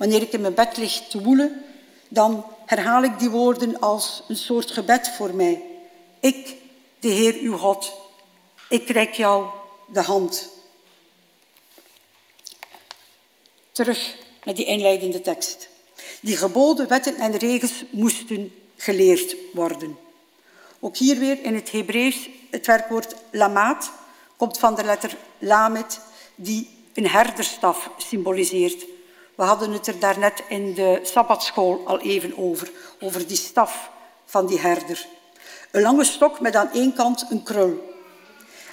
Wanneer 0.00 0.22
ik 0.22 0.32
in 0.32 0.40
mijn 0.40 0.54
bed 0.54 0.76
lig 0.76 1.06
te 1.08 1.22
woelen, 1.22 1.64
dan 2.08 2.44
herhaal 2.66 3.02
ik 3.02 3.18
die 3.18 3.30
woorden 3.30 3.80
als 3.80 4.22
een 4.28 4.36
soort 4.36 4.70
gebed 4.70 5.08
voor 5.08 5.34
mij. 5.34 5.62
Ik, 6.20 6.54
de 7.00 7.08
Heer 7.08 7.34
uw 7.34 7.56
God, 7.56 7.92
ik 8.68 8.88
reik 8.88 9.14
jou 9.14 9.46
de 9.92 10.02
hand. 10.02 10.48
Terug 13.72 14.16
naar 14.44 14.54
die 14.54 14.64
inleidende 14.64 15.20
tekst. 15.20 15.68
Die 16.20 16.36
geboden, 16.36 16.88
wetten 16.88 17.16
en 17.16 17.36
regels 17.36 17.84
moesten 17.90 18.54
geleerd 18.76 19.36
worden. 19.52 19.98
Ook 20.78 20.96
hier 20.96 21.18
weer 21.18 21.42
in 21.42 21.54
het 21.54 21.72
Hebreeuws 21.72 22.28
het 22.50 22.66
werkwoord 22.66 23.14
lamaat 23.30 23.92
komt 24.36 24.58
van 24.58 24.74
de 24.74 24.84
letter 24.84 25.16
lamet, 25.38 26.00
die 26.34 26.70
een 26.94 27.08
herderstaf 27.08 27.90
symboliseert. 27.96 28.84
We 29.40 29.46
hadden 29.46 29.72
het 29.72 29.86
er 29.86 29.98
daarnet 29.98 30.42
in 30.48 30.74
de 30.74 31.00
sabbatschool 31.02 31.82
al 31.84 32.00
even 32.00 32.38
over, 32.38 32.70
over 33.00 33.26
die 33.26 33.36
staf 33.36 33.90
van 34.24 34.46
die 34.46 34.58
herder. 34.58 35.06
Een 35.70 35.82
lange 35.82 36.04
stok 36.04 36.40
met 36.40 36.56
aan 36.56 36.70
één 36.72 36.94
kant 36.94 37.26
een 37.30 37.42
krul. 37.42 37.94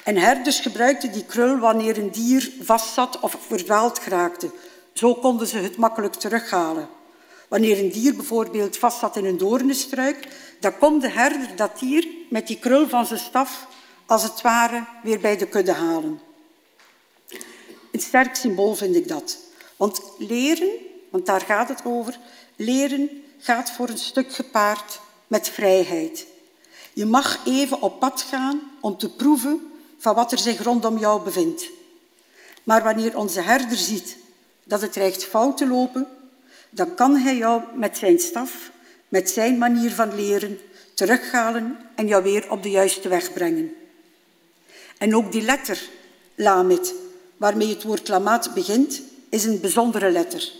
En 0.03 0.17
herders 0.17 0.59
gebruikten 0.59 1.11
die 1.11 1.25
krul 1.25 1.57
wanneer 1.57 1.97
een 1.97 2.11
dier 2.11 2.51
vastzat 2.61 3.19
of 3.19 3.37
verdwaald 3.47 3.99
geraakte. 3.99 4.49
Zo 4.93 5.15
konden 5.15 5.47
ze 5.47 5.57
het 5.57 5.77
makkelijk 5.77 6.13
terughalen. 6.13 6.89
Wanneer 7.47 7.79
een 7.79 7.91
dier 7.91 8.15
bijvoorbeeld 8.15 8.77
vastzat 8.77 9.15
in 9.15 9.25
een 9.25 9.37
doornenstruik, 9.37 10.27
dan 10.59 10.77
kon 10.77 10.99
de 10.99 11.09
herder 11.09 11.55
dat 11.55 11.79
dier 11.79 12.07
met 12.29 12.47
die 12.47 12.59
krul 12.59 12.87
van 12.87 13.05
zijn 13.05 13.19
staf 13.19 13.67
als 14.05 14.23
het 14.23 14.41
ware 14.41 14.85
weer 15.03 15.19
bij 15.19 15.37
de 15.37 15.47
kudde 15.47 15.73
halen. 15.73 16.21
Een 17.91 17.99
sterk 17.99 18.35
symbool 18.35 18.75
vind 18.75 18.95
ik 18.95 19.07
dat. 19.07 19.45
Want 19.77 20.01
leren, 20.17 20.71
want 21.09 21.25
daar 21.25 21.41
gaat 21.41 21.69
het 21.69 21.81
over, 21.85 22.19
leren 22.55 23.23
gaat 23.39 23.71
voor 23.71 23.89
een 23.89 23.97
stuk 23.97 24.33
gepaard 24.33 24.99
met 25.27 25.49
vrijheid. 25.49 26.25
Je 26.93 27.05
mag 27.05 27.39
even 27.45 27.81
op 27.81 27.99
pad 27.99 28.21
gaan 28.21 28.61
om 28.81 28.97
te 28.97 29.09
proeven 29.09 29.71
van 29.97 30.15
wat 30.15 30.31
er 30.31 30.39
zich 30.39 30.63
rondom 30.63 30.97
jou 30.97 31.21
bevindt. 31.21 31.69
Maar 32.63 32.83
wanneer 32.83 33.17
onze 33.17 33.41
herder 33.41 33.77
ziet 33.77 34.17
dat 34.63 34.81
het 34.81 34.93
dreigt 34.93 35.25
fout 35.25 35.57
te 35.57 35.67
lopen, 35.67 36.07
dan 36.69 36.95
kan 36.95 37.15
hij 37.15 37.35
jou 37.35 37.61
met 37.75 37.97
zijn 37.97 38.19
staf, 38.19 38.71
met 39.07 39.29
zijn 39.29 39.57
manier 39.57 39.91
van 39.91 40.15
leren, 40.15 40.59
terughalen 40.93 41.77
en 41.95 42.07
jou 42.07 42.23
weer 42.23 42.51
op 42.51 42.63
de 42.63 42.69
juiste 42.69 43.09
weg 43.09 43.33
brengen. 43.33 43.73
En 44.97 45.15
ook 45.15 45.31
die 45.31 45.41
letter, 45.41 45.89
lamet, 46.35 46.93
waarmee 47.37 47.69
het 47.69 47.83
woord 47.83 48.07
lamaat 48.07 48.53
begint, 48.53 49.01
is 49.29 49.45
een 49.45 49.59
bijzondere 49.59 50.11
letter. 50.11 50.51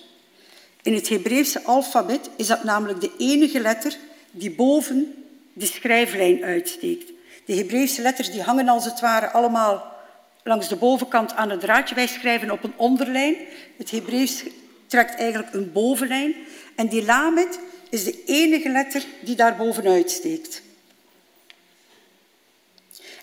In 0.82 0.94
het 0.94 1.10
Hebreeuwse 1.10 1.64
alfabet 1.64 2.30
is 2.36 2.48
dat 2.48 2.64
namelijk 2.64 3.02
de 3.02 3.12
enige 3.18 3.60
letter 3.60 3.98
die 4.32 4.52
boven 4.52 5.14
de 5.54 5.66
schrijflijn 5.66 6.44
uitsteekt. 6.44 7.12
De 7.46 7.56
Hebreeuwse 7.56 8.02
letters 8.02 8.32
die 8.32 8.42
hangen 8.42 8.68
als 8.68 8.86
het 8.86 9.00
ware 9.00 9.32
allemaal 9.32 9.96
langs 10.44 10.68
de 10.68 10.76
bovenkant 10.76 11.34
aan 11.34 11.50
het 11.50 11.60
draadje. 11.60 11.96
Wij 11.96 12.08
schrijven 12.08 12.52
op 12.52 12.64
een 12.64 12.74
onderlijn. 12.76 13.36
Het 13.78 13.92
Hebreeuws 13.92 14.44
trekt 14.88 15.16
eigenlijk 15.16 15.54
een 15.54 15.72
bovenlijn. 15.72 16.36
En 16.76 16.88
die 16.88 17.06
lamet 17.06 17.60
is 17.90 18.04
de 18.04 18.24
enige 18.26 18.70
letter 18.70 19.06
die 19.24 19.36
daar 19.36 19.56
bovenuit 19.56 20.12
steekt. 20.12 20.62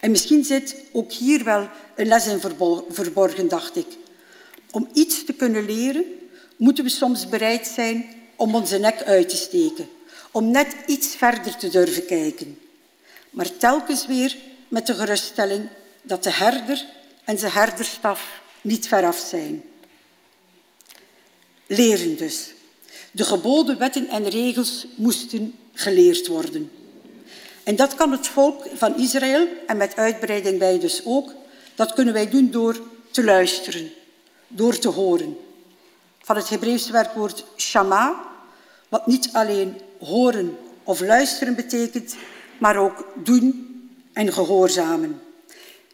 En 0.01 0.11
misschien 0.11 0.45
zit 0.45 0.77
ook 0.93 1.13
hier 1.13 1.45
wel 1.45 1.69
een 1.95 2.07
les 2.07 2.27
in 2.27 2.41
verborgen, 2.91 3.49
dacht 3.49 3.77
ik. 3.77 3.87
Om 4.75 4.89
iets 4.93 5.25
te 5.25 5.33
kunnen 5.33 5.65
leren, 5.65 6.05
moeten 6.57 6.85
we 6.85 6.91
soms 6.91 7.29
bereid 7.29 7.67
zijn 7.67 8.07
om 8.37 8.55
onze 8.55 8.79
nek 8.79 9.03
uit 9.03 9.29
te 9.29 9.37
steken. 9.37 9.89
Om 10.31 10.51
net 10.51 10.77
iets 10.87 11.17
verder 11.17 11.57
te 11.57 11.69
durven 11.69 12.07
kijken. 12.07 12.59
Maar 13.31 13.57
telkens 13.57 14.07
weer 14.07 14.37
met 14.69 14.87
de 14.87 14.95
geruststelling 14.95 15.69
dat 16.03 16.23
de 16.23 16.31
herder 16.31 16.87
en 17.25 17.39
zijn 17.39 17.53
herderstaf 17.53 18.41
niet 18.61 18.89
veraf 18.89 19.19
zijn. 19.19 19.63
Leren 21.67 22.17
dus. 22.17 22.53
De 23.11 23.25
geboden 23.25 23.79
wetten 23.79 24.09
en 24.09 24.29
regels 24.29 24.87
moesten 24.95 25.55
geleerd 25.73 26.27
worden. 26.27 26.71
En 27.63 27.77
dat 27.77 27.95
kan 27.95 28.13
het 28.13 28.27
volk 28.27 28.67
van 28.75 28.99
Israël, 28.99 29.49
en 29.67 29.77
met 29.77 29.97
uitbreiding 29.97 30.59
wij 30.59 30.79
dus 30.79 31.01
ook, 31.05 31.33
dat 31.75 31.93
kunnen 31.93 32.15
wij 32.15 32.31
doen 32.31 32.51
door 32.51 32.81
te 33.11 33.25
luisteren, 33.25 33.93
door 34.55 34.79
te 34.79 34.89
horen. 34.89 35.37
Van 36.23 36.37
het 36.37 36.49
Hebreeuwse 36.49 36.93
werkwoord 36.93 37.45
shama, 37.57 38.23
wat 38.89 39.07
niet 39.07 39.31
alleen 39.33 39.81
horen 39.99 40.59
of 40.85 41.01
luisteren 41.01 41.55
betekent, 41.55 42.17
maar 42.59 42.77
ook 42.77 43.07
doen 43.15 43.73
en 44.13 44.33
gehoorzamen. 44.33 45.21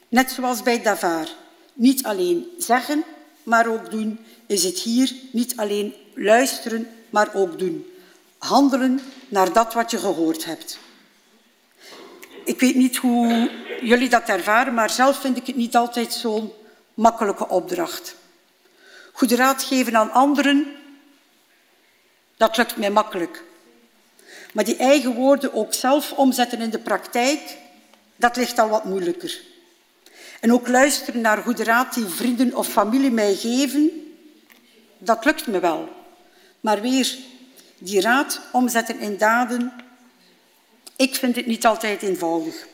Net 0.09 0.31
zoals 0.31 0.63
bij 0.63 0.83
Davar. 0.83 1.29
Niet 1.73 2.05
alleen 2.05 2.47
zeggen, 2.59 3.05
maar 3.43 3.67
ook 3.67 3.91
doen, 3.91 4.19
is 4.47 4.65
het 4.65 4.79
hier 4.79 5.13
niet 5.33 5.57
alleen 5.57 5.95
luisteren, 6.15 6.89
maar 7.11 7.35
ook 7.35 7.59
doen. 7.59 7.87
Handelen 8.39 9.01
naar 9.29 9.53
dat 9.53 9.75
wat 9.75 9.91
je 9.91 9.99
gehoord 9.99 10.45
hebt. 10.45 10.79
Ik 12.45 12.61
weet 12.61 12.75
niet 12.75 12.97
hoe 12.97 13.51
jullie 13.81 14.09
dat 14.09 14.29
ervaren, 14.29 14.75
maar 14.75 14.91
zelf 14.91 15.21
vind 15.21 15.37
ik 15.37 15.47
het 15.47 15.57
niet 15.57 15.77
altijd 15.77 16.13
zo'n 16.13 16.53
makkelijke 16.95 17.49
opdracht. 17.49 18.17
Goede 19.13 19.37
raad 19.37 19.63
geven 19.63 19.97
aan 19.97 20.13
anderen, 20.13 20.77
dat 22.37 22.57
lukt 22.57 22.77
mij 22.77 22.91
makkelijk. 22.91 23.43
Maar 24.53 24.65
die 24.65 24.77
eigen 24.77 25.15
woorden 25.15 25.55
ook 25.55 25.75
zelf 25.75 26.13
omzetten 26.13 26.61
in 26.61 26.71
de 26.71 26.79
praktijk, 26.79 27.57
dat 28.17 28.37
ligt 28.37 28.59
al 28.59 28.69
wat 28.69 28.85
moeilijker. 28.85 29.41
En 30.41 30.53
ook 30.53 30.69
luisteren 30.69 31.21
naar 31.21 31.43
goede 31.43 31.65
raad 31.65 31.95
die 31.95 32.07
vrienden 32.07 32.55
of 32.55 32.69
familie 32.69 33.11
mij 33.11 33.35
geven, 33.35 33.91
dat 34.99 35.25
lukt 35.25 35.47
me 35.47 35.61
wel. 35.61 35.89
Maar 36.61 36.81
weer 36.81 37.17
die 37.79 38.01
raad 38.01 38.41
omzetten 38.53 39.01
in 39.01 39.17
daden, 39.17 39.73
ik 40.97 41.15
vind 41.15 41.37
het 41.37 41.47
niet 41.47 41.67
altijd 41.67 42.03
eenvoudig. 42.03 42.67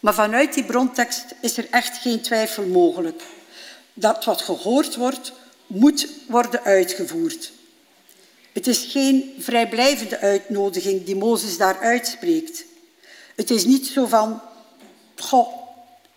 Maar 0.00 0.14
vanuit 0.14 0.54
die 0.54 0.64
brontekst 0.64 1.34
is 1.40 1.56
er 1.56 1.66
echt 1.70 1.96
geen 1.98 2.20
twijfel 2.20 2.66
mogelijk. 2.66 3.22
Dat 3.94 4.24
wat 4.24 4.42
gehoord 4.42 4.96
wordt, 4.96 5.32
moet 5.66 6.08
worden 6.28 6.62
uitgevoerd. 6.62 7.52
Het 8.52 8.66
is 8.66 8.86
geen 8.88 9.34
vrijblijvende 9.38 10.18
uitnodiging 10.18 11.04
die 11.04 11.16
Mozes 11.16 11.56
daar 11.56 11.78
uitspreekt. 11.78 12.64
Het 13.36 13.50
is 13.50 13.64
niet 13.64 13.86
zo 13.86 14.06
van, 14.06 14.40
goh, 15.16 15.48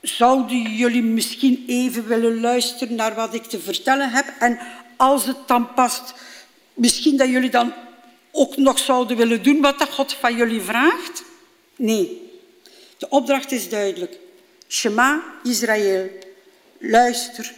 zouden 0.02 0.62
jullie 0.62 1.04
misschien 1.04 1.64
even 1.68 2.08
willen 2.08 2.40
luisteren 2.40 2.96
naar 2.96 3.16
wat 3.16 3.34
ik 3.34 3.44
te 3.44 3.60
vertellen 3.60 4.10
heb? 4.10 4.34
En 4.40 4.60
als 4.98 5.26
het 5.26 5.38
dan 5.48 5.74
past, 5.74 6.14
misschien 6.74 7.18
dat 7.18 7.30
jullie 7.30 7.50
dan 7.50 7.74
ook 8.32 8.58
nog 8.58 8.80
zouden 8.80 9.18
willen 9.18 9.44
doen 9.44 9.62
wat 9.62 9.80
dat 9.80 9.90
God 9.90 10.14
van 10.14 10.36
jullie 10.36 10.62
vraagt? 10.62 11.24
Nee, 11.76 12.32
de 12.98 13.10
opdracht 13.10 13.52
is 13.52 13.70
duidelijk. 13.70 14.18
Shema 14.68 15.24
Israël, 15.44 16.10
luister, 16.78 17.54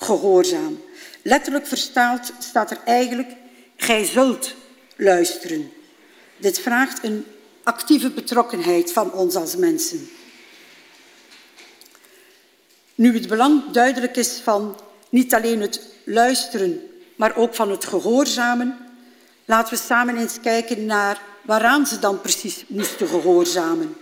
gehoorzaam. 0.00 0.80
Letterlijk 1.22 1.66
verstaald 1.66 2.32
staat 2.38 2.70
er 2.70 2.80
eigenlijk, 2.84 3.30
gij 3.76 4.04
zult 4.04 4.54
luisteren. 4.96 5.72
Dit 6.36 6.60
vraagt 6.60 7.04
een 7.04 7.26
actieve 7.62 8.10
betrokkenheid 8.10 8.92
van 8.92 9.12
ons 9.12 9.34
als 9.34 9.56
mensen. 9.56 10.08
Nu 12.94 13.14
het 13.14 13.28
belang 13.28 13.70
duidelijk 13.70 14.16
is 14.16 14.40
van 14.42 14.80
niet 15.08 15.34
alleen 15.34 15.60
het 15.60 15.80
luisteren, 16.04 16.90
maar 17.16 17.36
ook 17.36 17.54
van 17.54 17.70
het 17.70 17.84
gehoorzamen, 17.84 18.78
laten 19.44 19.74
we 19.74 19.80
samen 19.80 20.16
eens 20.16 20.40
kijken 20.40 20.86
naar 20.86 21.22
waaraan 21.42 21.86
ze 21.86 21.98
dan 21.98 22.20
precies 22.20 22.64
moesten 22.66 23.08
gehoorzamen. 23.08 23.96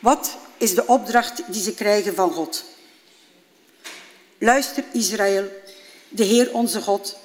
Wat 0.00 0.36
is 0.56 0.74
de 0.74 0.86
opdracht 0.86 1.42
die 1.46 1.62
ze 1.62 1.74
krijgen 1.74 2.14
van 2.14 2.30
God? 2.32 2.64
Luister 4.42 4.84
Israël, 4.92 5.48
de 6.08 6.24
Heer 6.24 6.54
onze 6.54 6.80
God, 6.80 7.16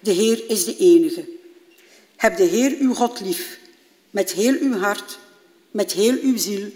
de 0.00 0.10
Heer 0.10 0.50
is 0.50 0.64
de 0.64 0.76
enige. 0.76 1.28
Heb 2.16 2.36
de 2.36 2.44
Heer 2.44 2.76
uw 2.78 2.94
God 2.94 3.20
lief, 3.20 3.58
met 4.10 4.32
heel 4.32 4.54
uw 4.60 4.78
hart, 4.78 5.18
met 5.70 5.92
heel 5.92 6.18
uw 6.22 6.36
ziel 6.36 6.70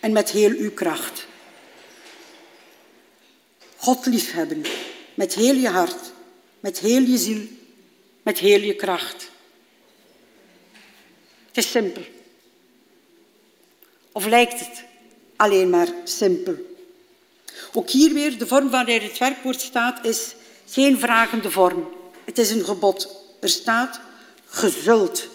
en 0.00 0.12
met 0.12 0.30
heel 0.30 0.50
uw 0.50 0.70
kracht. 0.70 1.26
God 3.76 4.06
liefhebben, 4.06 4.62
met 5.14 5.34
heel 5.34 5.54
je 5.54 5.68
hart, 5.68 6.12
met 6.60 6.78
heel 6.78 7.02
je 7.02 7.18
ziel, 7.18 7.46
met 8.22 8.38
heel 8.38 8.60
je 8.60 8.74
kracht. 8.74 9.30
Het 11.46 11.56
is 11.56 11.70
simpel. 11.70 12.02
Of 14.12 14.26
lijkt 14.26 14.58
het 14.58 14.84
alleen 15.36 15.70
maar 15.70 15.88
simpel? 16.04 16.65
Ook 17.72 17.90
hier 17.90 18.12
weer, 18.12 18.38
de 18.38 18.46
vorm 18.46 18.70
waarin 18.70 19.00
het 19.00 19.18
werkwoord 19.18 19.60
staat, 19.60 20.04
is 20.04 20.34
geen 20.68 20.98
vragende 20.98 21.50
vorm. 21.50 21.88
Het 22.24 22.38
is 22.38 22.50
een 22.50 22.64
gebod. 22.64 23.16
Er 23.40 23.48
staat, 23.48 24.00
gezult 24.46 25.28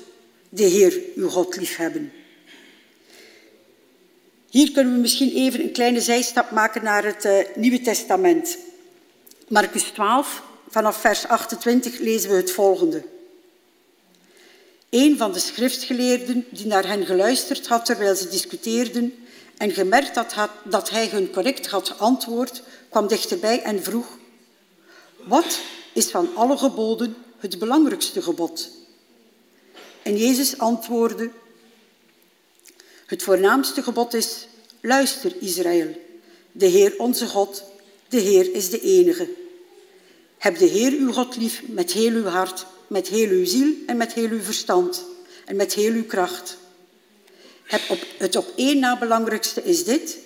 de 0.49 0.63
Heer 0.63 1.01
uw 1.15 1.29
God 1.29 1.55
liefhebben. 1.55 2.11
Hier 4.49 4.71
kunnen 4.71 4.93
we 4.93 4.99
misschien 4.99 5.35
even 5.35 5.61
een 5.61 5.71
kleine 5.71 6.01
zijstap 6.01 6.51
maken 6.51 6.83
naar 6.83 7.03
het 7.03 7.25
uh, 7.25 7.37
Nieuwe 7.55 7.81
Testament. 7.81 8.57
Marcus 9.47 9.83
12, 9.83 10.43
vanaf 10.69 10.97
vers 10.97 11.27
28 11.27 11.99
lezen 11.99 12.29
we 12.29 12.35
het 12.35 12.51
volgende. 12.51 13.03
Een 14.89 15.17
van 15.17 15.31
de 15.31 15.39
schriftgeleerden 15.39 16.45
die 16.49 16.65
naar 16.65 16.87
hen 16.87 17.05
geluisterd 17.05 17.67
had 17.67 17.85
terwijl 17.85 18.15
ze 18.15 18.29
discuteerden 18.29 19.25
en 19.61 19.71
gemerkt 19.71 20.15
had, 20.15 20.49
dat 20.63 20.89
hij 20.89 21.07
hun 21.07 21.31
correct 21.31 21.67
had 21.67 21.89
geantwoord, 21.89 22.61
kwam 22.89 23.07
dichterbij 23.07 23.61
en 23.61 23.83
vroeg, 23.83 24.17
wat 25.23 25.59
is 25.93 26.09
van 26.09 26.35
alle 26.35 26.57
geboden 26.57 27.15
het 27.37 27.59
belangrijkste 27.59 28.21
gebod? 28.21 28.69
En 30.01 30.17
Jezus 30.17 30.57
antwoordde, 30.57 31.29
Het 33.05 33.23
voornaamste 33.23 33.83
gebod 33.83 34.13
is, 34.13 34.47
luister 34.79 35.35
Israël, 35.39 35.99
de 36.51 36.65
Heer 36.65 36.93
onze 36.97 37.27
God, 37.27 37.63
de 38.09 38.19
Heer 38.19 38.53
is 38.53 38.69
de 38.69 38.81
enige. 38.81 39.29
Heb 40.37 40.57
de 40.57 40.65
Heer 40.65 40.91
uw 40.91 41.11
God 41.11 41.35
lief 41.35 41.61
met 41.67 41.91
heel 41.91 42.11
uw 42.11 42.25
hart, 42.25 42.65
met 42.87 43.07
heel 43.07 43.29
uw 43.29 43.45
ziel 43.45 43.73
en 43.85 43.97
met 43.97 44.13
heel 44.13 44.29
uw 44.29 44.41
verstand 44.41 45.05
en 45.45 45.55
met 45.55 45.73
heel 45.73 45.93
uw 45.93 46.05
kracht. 46.05 46.57
Op, 47.89 48.05
het 48.17 48.35
op 48.35 48.53
één 48.55 48.79
na 48.79 48.97
belangrijkste 48.97 49.63
is 49.63 49.83
dit. 49.83 50.17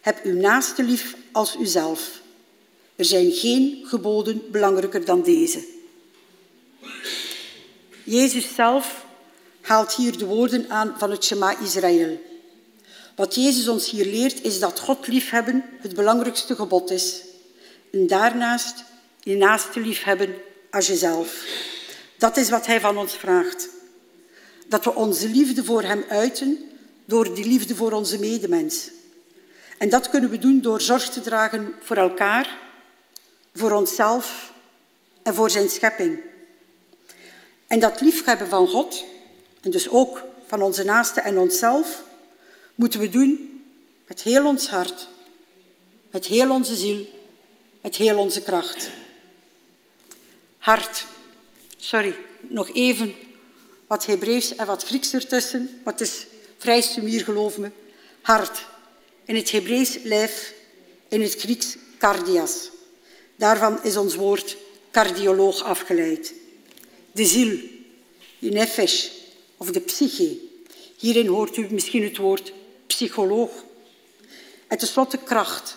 Heb 0.00 0.24
uw 0.24 0.40
naaste 0.40 0.82
lief 0.82 1.16
als 1.32 1.56
uzelf. 1.56 2.20
Er 2.96 3.04
zijn 3.04 3.32
geen 3.32 3.82
geboden 3.84 4.50
belangrijker 4.50 5.04
dan 5.04 5.22
deze. 5.22 5.64
Jezus 8.04 8.54
zelf 8.54 9.04
haalt 9.60 9.94
hier 9.94 10.18
de 10.18 10.24
woorden 10.24 10.70
aan 10.70 10.94
van 10.98 11.10
het 11.10 11.24
Shema 11.24 11.58
Israël. 11.58 12.20
Wat 13.16 13.34
Jezus 13.34 13.68
ons 13.68 13.90
hier 13.90 14.04
leert 14.04 14.42
is 14.42 14.58
dat 14.58 14.80
God 14.80 15.06
liefhebben 15.06 15.64
het 15.80 15.94
belangrijkste 15.94 16.54
gebod 16.54 16.90
is. 16.90 17.20
En 17.92 18.06
daarnaast 18.06 18.84
je 19.20 19.36
naaste 19.36 19.80
liefhebben 19.80 20.34
als 20.70 20.86
jezelf. 20.86 21.44
Dat 22.18 22.36
is 22.36 22.50
wat 22.50 22.66
hij 22.66 22.80
van 22.80 22.98
ons 22.98 23.12
vraagt. 23.12 23.68
Dat 24.66 24.84
we 24.84 24.94
onze 24.94 25.28
liefde 25.28 25.64
voor 25.64 25.82
hem 25.82 26.04
uiten 26.08 26.70
door 27.04 27.34
die 27.34 27.46
liefde 27.46 27.74
voor 27.74 27.92
onze 27.92 28.18
medemens. 28.18 28.90
En 29.78 29.88
dat 29.88 30.10
kunnen 30.10 30.30
we 30.30 30.38
doen 30.38 30.60
door 30.60 30.80
zorg 30.80 31.08
te 31.08 31.20
dragen 31.20 31.74
voor 31.80 31.96
elkaar, 31.96 32.58
voor 33.54 33.72
onszelf 33.72 34.52
en 35.22 35.34
voor 35.34 35.50
zijn 35.50 35.68
schepping. 35.68 36.20
En 37.66 37.80
dat 37.80 38.00
liefhebben 38.00 38.48
van 38.48 38.68
God, 38.68 39.04
en 39.60 39.70
dus 39.70 39.88
ook 39.88 40.22
van 40.46 40.62
onze 40.62 40.84
naasten 40.84 41.24
en 41.24 41.38
onszelf, 41.38 42.02
moeten 42.74 43.00
we 43.00 43.08
doen 43.08 43.62
met 44.06 44.22
heel 44.22 44.46
ons 44.46 44.68
hart, 44.68 45.08
met 46.10 46.26
heel 46.26 46.50
onze 46.50 46.76
ziel, 46.76 47.06
met 47.80 47.96
heel 47.96 48.18
onze 48.18 48.42
kracht. 48.42 48.90
Hart. 50.58 51.06
Sorry, 51.76 52.16
nog 52.40 52.70
even 52.74 53.14
wat 53.94 54.06
Hebreeuws 54.06 54.54
en 54.54 54.66
wat 54.66 54.84
Grieks 54.84 55.12
ertussen, 55.12 55.80
wat 55.84 56.00
is 56.00 56.26
vrij 56.58 56.80
sumier, 56.80 57.24
geloof 57.24 57.58
me. 57.58 57.70
Hart. 58.20 58.64
In 59.24 59.36
het 59.36 59.50
Hebreeuws 59.50 59.98
lijf, 60.02 60.54
in 61.08 61.22
het 61.22 61.34
Grieks 61.34 61.76
cardias. 61.98 62.70
Daarvan 63.36 63.82
is 63.82 63.96
ons 63.96 64.14
woord 64.14 64.56
cardioloog 64.90 65.62
afgeleid. 65.62 66.34
De 67.12 67.24
ziel, 67.24 67.58
de 68.38 68.48
nefesh 68.48 69.08
of 69.56 69.70
de 69.70 69.80
psyche. 69.80 70.38
Hierin 70.96 71.26
hoort 71.26 71.56
u 71.56 71.66
misschien 71.70 72.02
het 72.02 72.16
woord 72.16 72.52
psycholoog. 72.86 73.50
En 74.66 74.78
tenslotte 74.78 75.18
kracht. 75.18 75.76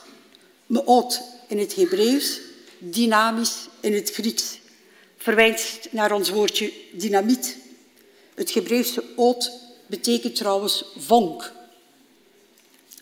Meot 0.66 1.22
in 1.48 1.60
het 1.60 1.76
Hebreeuws, 1.76 2.40
dynamisch 2.78 3.68
in 3.80 3.94
het 3.94 4.14
Grieks. 4.14 4.60
Verwijst 5.18 5.88
naar 5.92 6.12
ons 6.12 6.30
woordje 6.30 6.72
dynamiet. 6.92 7.66
Het 8.38 8.54
Hebreeuwse 8.54 9.04
oot 9.16 9.52
betekent 9.88 10.36
trouwens 10.36 10.86
vonk. 10.98 11.52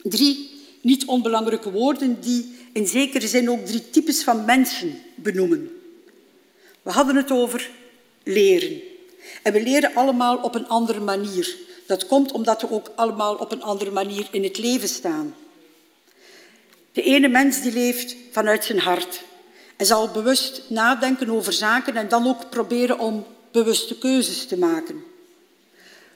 Drie 0.03 0.49
niet 0.81 1.05
onbelangrijke 1.05 1.71
woorden 1.71 2.21
die 2.21 2.55
in 2.73 2.87
zekere 2.87 3.27
zin 3.27 3.49
ook 3.49 3.65
drie 3.65 3.89
types 3.89 4.23
van 4.23 4.45
mensen 4.45 5.01
benoemen. 5.15 5.71
We 6.81 6.91
hadden 6.91 7.15
het 7.15 7.31
over 7.31 7.69
leren. 8.23 8.81
En 9.43 9.53
we 9.53 9.63
leren 9.63 9.95
allemaal 9.95 10.37
op 10.37 10.55
een 10.55 10.67
andere 10.67 10.99
manier. 10.99 11.55
Dat 11.87 12.07
komt 12.07 12.31
omdat 12.31 12.61
we 12.61 12.71
ook 12.71 12.91
allemaal 12.95 13.35
op 13.35 13.51
een 13.51 13.63
andere 13.63 13.91
manier 13.91 14.27
in 14.31 14.43
het 14.43 14.57
leven 14.57 14.89
staan. 14.89 15.35
De 16.91 17.01
ene 17.01 17.27
mens 17.27 17.61
die 17.61 17.73
leeft 17.73 18.15
vanuit 18.31 18.65
zijn 18.65 18.79
hart 18.79 19.21
en 19.75 19.85
zal 19.85 20.07
bewust 20.07 20.61
nadenken 20.67 21.29
over 21.29 21.53
zaken 21.53 21.95
en 21.95 22.09
dan 22.09 22.27
ook 22.27 22.49
proberen 22.49 22.99
om 22.99 23.25
bewuste 23.51 23.97
keuzes 23.97 24.45
te 24.45 24.57
maken. 24.57 25.13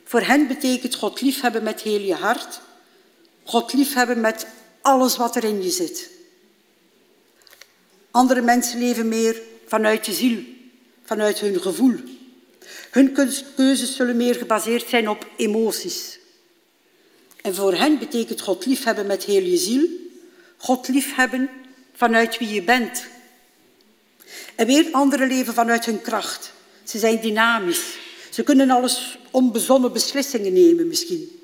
Voor 0.10 0.22
hen 0.22 0.48
betekent 0.48 0.96
God 0.96 1.22
liefhebben 1.22 1.64
met 1.64 1.82
heel 1.82 2.00
je 2.00 2.14
hart, 2.14 2.62
God 3.44 3.74
liefhebben 3.74 4.22
met 4.22 4.48
alles 4.82 5.18
wat 5.18 5.36
er 5.36 5.44
in 5.44 5.64
je 5.64 5.70
zit. 5.70 6.10
Andere 8.12 8.42
mensen 8.42 8.80
leven 8.80 9.08
meer 9.08 9.42
vanuit 9.66 10.06
de 10.06 10.14
ziel, 10.14 10.44
vanuit 11.04 11.40
hun 11.40 11.62
gevoel. 11.62 11.96
Hun 12.92 13.14
keuzes 13.56 13.96
zullen 13.96 14.18
meer 14.18 14.36
gebaseerd 14.36 14.90
zijn 14.90 15.10
op 15.10 15.28
emoties. 15.38 16.20
En 17.42 17.56
voor 17.56 17.74
hen 17.74 18.00
betekent 18.00 18.42
God 18.42 18.66
liefhebben 18.66 19.06
met 19.06 19.24
heel 19.24 19.44
je 19.44 19.58
ziel, 19.58 19.88
God 20.58 20.88
liefhebben 20.88 21.50
vanuit 21.94 22.38
wie 22.38 22.54
je 22.54 22.64
bent. 22.64 23.06
En 24.56 24.68
weer 24.68 24.88
anderen 24.92 25.28
leven 25.28 25.54
vanuit 25.54 25.86
hun 25.86 26.02
kracht. 26.02 26.54
Ze 26.84 27.00
zijn 27.00 27.22
dynamisch. 27.22 28.08
Ze 28.40 28.46
kunnen 28.46 28.70
alles 28.70 29.18
onbezonnen 29.32 29.94
beslissingen 29.94 30.54
nemen 30.54 30.88
misschien. 30.88 31.42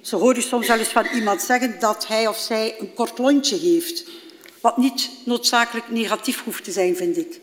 Zo 0.00 0.18
hoor 0.18 0.34
je 0.34 0.40
soms 0.40 0.66
wel 0.66 0.78
eens 0.78 0.88
van 0.88 1.06
iemand 1.14 1.42
zeggen 1.42 1.80
dat 1.80 2.06
hij 2.06 2.26
of 2.26 2.38
zij 2.38 2.74
een 2.78 2.94
kort 2.94 3.18
lontje 3.18 3.56
heeft. 3.56 4.04
Wat 4.60 4.76
niet 4.76 5.10
noodzakelijk 5.24 5.90
negatief 5.90 6.44
hoeft 6.44 6.64
te 6.64 6.72
zijn, 6.72 6.96
vind 6.96 7.16
ik. 7.16 7.40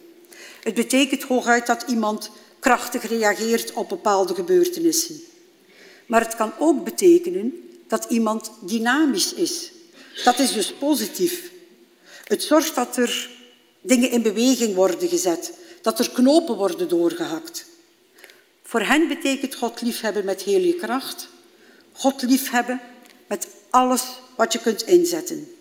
Het 0.64 0.74
betekent 0.74 1.24
hooguit 1.24 1.68
dat 1.68 1.86
iemand 1.88 2.32
krachtig 2.60 3.10
reageert 3.10 3.74
op 3.74 3.90
bepaalde 3.90 4.36
gebeurtenissen. 4.36 5.22
Maar 6.06 6.22
het 6.22 6.36
kan 6.36 6.54
ook 6.60 6.84
betekenen 6.84 7.70
dat 7.88 8.06
iemand 8.10 8.52
dynamisch 8.62 9.34
is. 9.34 9.72
Dat 10.24 10.40
is 10.40 10.54
dus 10.54 10.74
positief. 10.74 11.52
Het 12.24 12.44
zorgt 12.44 12.76
dat 12.76 12.98
er 12.98 13.30
dingen 13.82 14.12
in 14.12 14.22
beweging 14.22 14.76
worden 14.76 15.10
gezet, 15.10 15.54
dat 15.82 16.00
er 16.00 16.10
knopen 16.10 16.56
worden 16.56 16.90
doorgehakt. 16.90 17.68
Voor 18.70 18.82
hen 18.82 19.07
betekent 19.07 19.55
God 19.55 19.82
liefhebben 19.82 20.26
met 20.26 20.41
heel 20.41 20.59
je 20.59 20.76
kracht, 20.76 21.28
God 21.91 22.22
liefhebben 22.22 22.82
met 23.28 23.47
alles 23.70 24.03
wat 24.36 24.53
je 24.53 24.59
kunt 24.59 24.82
inzetten. 24.82 25.55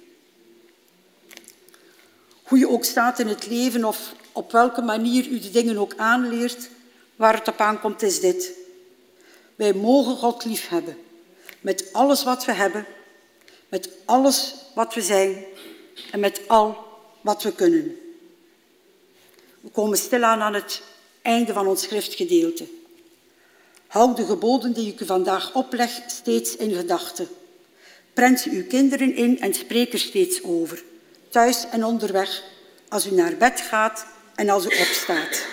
Hoe 2.43 2.59
je 2.59 2.69
ook 2.69 2.85
staat 2.85 3.19
in 3.19 3.27
het 3.27 3.47
leven 3.47 3.85
of 3.85 4.15
op 4.33 4.53
welke 4.53 4.83
manier 4.83 5.27
u 5.27 5.41
de 5.41 5.51
dingen 5.51 5.79
ook 5.79 5.95
aanleert, 5.97 6.69
waar 7.17 7.35
het 7.35 7.49
op 7.49 7.59
aankomt 7.59 8.03
is 8.03 8.21
dit. 8.21 8.53
Wij 9.57 9.73
mogen 9.73 10.17
God 10.17 10.45
liefhebben 10.45 10.97
met 11.61 11.93
alles 11.93 12.25
wat 12.25 12.45
we 12.45 12.53
hebben, 12.53 12.87
met 13.69 13.91
alles 14.05 14.55
wat 14.75 14.95
we 14.95 15.03
zijn 15.03 15.45
en 16.11 16.21
met 16.21 16.41
al 16.49 16.77
wat 17.21 17.43
we 17.43 17.53
kunnen. 17.53 17.99
We 19.61 19.69
komen 19.69 19.99
stilaan 19.99 20.41
aan 20.41 20.55
het 20.55 20.83
einde 21.23 21.53
van 21.53 21.67
ons 21.67 21.83
schriftgedeelte. 21.83 22.77
Houd 23.89 24.17
de 24.17 24.25
geboden 24.25 24.73
die 24.73 24.93
ik 24.93 25.01
u 25.01 25.07
vandaag 25.07 25.55
opleg 25.55 26.01
steeds 26.07 26.57
in 26.57 26.75
gedachten. 26.75 27.29
Prent 28.13 28.41
ze 28.41 28.51
uw 28.51 28.67
kinderen 28.67 29.15
in 29.15 29.41
en 29.41 29.55
spreek 29.55 29.93
er 29.93 29.99
steeds 29.99 30.43
over, 30.43 30.83
thuis 31.29 31.67
en 31.71 31.85
onderweg, 31.85 32.43
als 32.89 33.07
u 33.07 33.11
naar 33.11 33.37
bed 33.37 33.61
gaat 33.61 34.07
en 34.35 34.49
als 34.49 34.65
u 34.65 34.79
opstaat. 34.81 35.47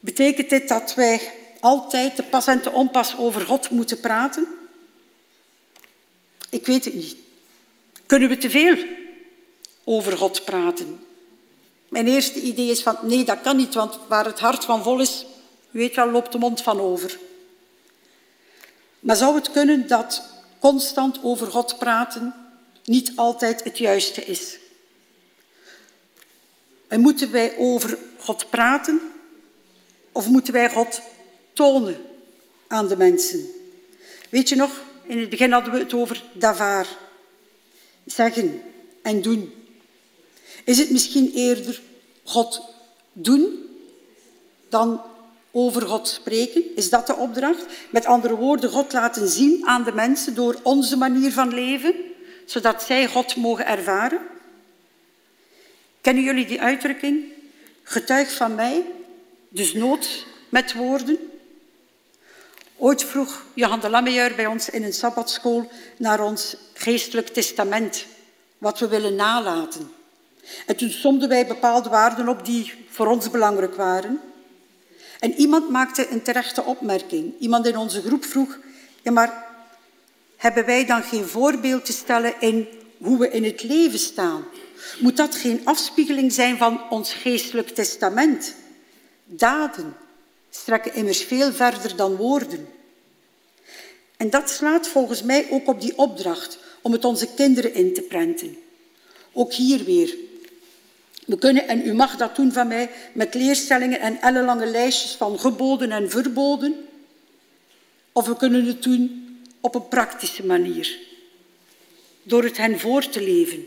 Betekent 0.00 0.50
dit 0.50 0.68
dat 0.68 0.94
wij 0.94 1.32
altijd 1.60 2.16
de 2.16 2.22
pas 2.22 2.46
en 2.46 2.62
te 2.62 2.70
onpas 2.70 3.16
over 3.16 3.40
God 3.40 3.70
moeten 3.70 4.00
praten? 4.00 4.46
Ik 6.50 6.66
weet 6.66 6.84
het 6.84 6.94
niet. 6.94 7.16
Kunnen 8.06 8.28
we 8.28 8.38
te 8.38 8.50
veel 8.50 8.76
over 9.84 10.16
God 10.16 10.44
praten? 10.44 11.04
Mijn 11.88 12.06
eerste 12.06 12.40
idee 12.40 12.70
is 12.70 12.82
van 12.82 12.96
nee, 13.02 13.24
dat 13.24 13.40
kan 13.40 13.56
niet, 13.56 13.74
want 13.74 13.98
waar 14.08 14.24
het 14.24 14.40
hart 14.40 14.64
van 14.64 14.82
vol 14.82 15.00
is, 15.00 15.24
weet 15.70 15.96
wel, 15.96 16.10
loopt 16.10 16.32
de 16.32 16.38
mond 16.38 16.62
van 16.62 16.80
over. 16.80 17.18
Maar 19.00 19.16
zou 19.16 19.34
het 19.34 19.50
kunnen 19.50 19.88
dat 19.88 20.22
constant 20.58 21.22
over 21.22 21.46
God 21.46 21.78
praten 21.78 22.34
niet 22.84 23.12
altijd 23.16 23.64
het 23.64 23.78
juiste 23.78 24.24
is? 24.24 24.58
En 26.88 27.00
moeten 27.00 27.30
wij 27.30 27.56
over 27.56 27.98
God 28.18 28.50
praten 28.50 29.00
of 30.12 30.28
moeten 30.28 30.52
wij 30.52 30.70
God 30.70 31.00
tonen 31.52 31.96
aan 32.66 32.88
de 32.88 32.96
mensen? 32.96 33.48
Weet 34.30 34.48
je 34.48 34.56
nog, 34.56 34.80
in 35.02 35.18
het 35.18 35.30
begin 35.30 35.52
hadden 35.52 35.72
we 35.72 35.78
het 35.78 35.94
over 35.94 36.24
davar. 36.32 36.86
Zeggen 38.04 38.62
en 39.02 39.22
doen. 39.22 39.54
Is 40.64 40.78
het 40.78 40.90
misschien 40.90 41.32
eerder 41.34 41.80
God 42.24 42.62
doen 43.12 43.68
dan 44.68 45.00
over 45.50 45.82
God 45.82 46.08
spreken? 46.08 46.76
Is 46.76 46.90
dat 46.90 47.06
de 47.06 47.16
opdracht? 47.16 47.64
Met 47.90 48.06
andere 48.06 48.36
woorden, 48.36 48.70
God 48.70 48.92
laten 48.92 49.28
zien 49.28 49.66
aan 49.66 49.84
de 49.84 49.92
mensen 49.92 50.34
door 50.34 50.56
onze 50.62 50.96
manier 50.96 51.32
van 51.32 51.54
leven, 51.54 51.94
zodat 52.44 52.82
zij 52.82 53.06
God 53.06 53.36
mogen 53.36 53.66
ervaren? 53.66 54.20
Kennen 56.00 56.24
jullie 56.24 56.46
die 56.46 56.60
uitdrukking? 56.60 57.24
Getuig 57.82 58.32
van 58.32 58.54
mij, 58.54 58.84
dus 59.48 59.72
nood 59.72 60.26
met 60.48 60.74
woorden. 60.74 61.18
Ooit 62.76 63.04
vroeg 63.04 63.44
Johan 63.54 63.80
de 63.80 63.88
Lammeyer 63.88 64.34
bij 64.34 64.46
ons 64.46 64.70
in 64.70 64.84
een 64.84 64.92
sabbatschool 64.92 65.70
naar 65.96 66.20
ons 66.20 66.56
geestelijk 66.74 67.28
testament, 67.28 68.06
wat 68.58 68.78
we 68.78 68.88
willen 68.88 69.14
nalaten. 69.14 69.90
En 70.66 70.76
toen 70.76 70.90
somden 70.90 71.28
wij 71.28 71.46
bepaalde 71.46 71.88
waarden 71.88 72.28
op 72.28 72.44
die 72.44 72.86
voor 72.88 73.06
ons 73.06 73.30
belangrijk 73.30 73.74
waren. 73.74 74.20
En 75.20 75.34
iemand 75.34 75.68
maakte 75.68 76.08
een 76.10 76.22
terechte 76.22 76.62
opmerking. 76.62 77.32
Iemand 77.38 77.66
in 77.66 77.76
onze 77.76 78.02
groep 78.02 78.24
vroeg, 78.24 78.58
ja 79.02 79.10
maar 79.10 79.48
hebben 80.36 80.64
wij 80.64 80.86
dan 80.86 81.02
geen 81.02 81.24
voorbeeld 81.24 81.84
te 81.84 81.92
stellen 81.92 82.34
in 82.40 82.68
hoe 82.98 83.18
we 83.18 83.30
in 83.30 83.44
het 83.44 83.62
leven 83.62 83.98
staan? 83.98 84.44
Moet 84.98 85.16
dat 85.16 85.34
geen 85.34 85.60
afspiegeling 85.64 86.32
zijn 86.32 86.56
van 86.56 86.90
ons 86.90 87.12
geestelijk 87.12 87.68
testament? 87.68 88.54
Daden 89.24 89.96
strekken 90.50 90.94
immers 90.94 91.22
veel 91.22 91.52
verder 91.52 91.96
dan 91.96 92.16
woorden. 92.16 92.68
En 94.16 94.30
dat 94.30 94.50
slaat 94.50 94.88
volgens 94.88 95.22
mij 95.22 95.46
ook 95.50 95.68
op 95.68 95.80
die 95.80 95.98
opdracht 95.98 96.58
om 96.82 96.92
het 96.92 97.04
onze 97.04 97.28
kinderen 97.34 97.74
in 97.74 97.94
te 97.94 98.02
prenten. 98.02 98.56
Ook 99.32 99.52
hier 99.52 99.84
weer. 99.84 100.16
We 101.30 101.38
kunnen, 101.38 101.68
en 101.68 101.86
u 101.86 101.94
mag 101.94 102.16
dat 102.16 102.36
doen 102.36 102.52
van 102.52 102.68
mij, 102.68 102.90
met 103.12 103.34
leerstellingen 103.34 104.00
en 104.00 104.20
ellenlange 104.20 104.66
lijstjes 104.66 105.12
van 105.12 105.38
geboden 105.38 105.92
en 105.92 106.10
verboden. 106.10 106.88
Of 108.12 108.26
we 108.26 108.36
kunnen 108.36 108.66
het 108.66 108.82
doen 108.82 109.28
op 109.60 109.74
een 109.74 109.88
praktische 109.88 110.46
manier. 110.46 110.98
Door 112.22 112.44
het 112.44 112.56
hen 112.56 112.80
voor 112.80 113.08
te 113.08 113.22
leven. 113.22 113.66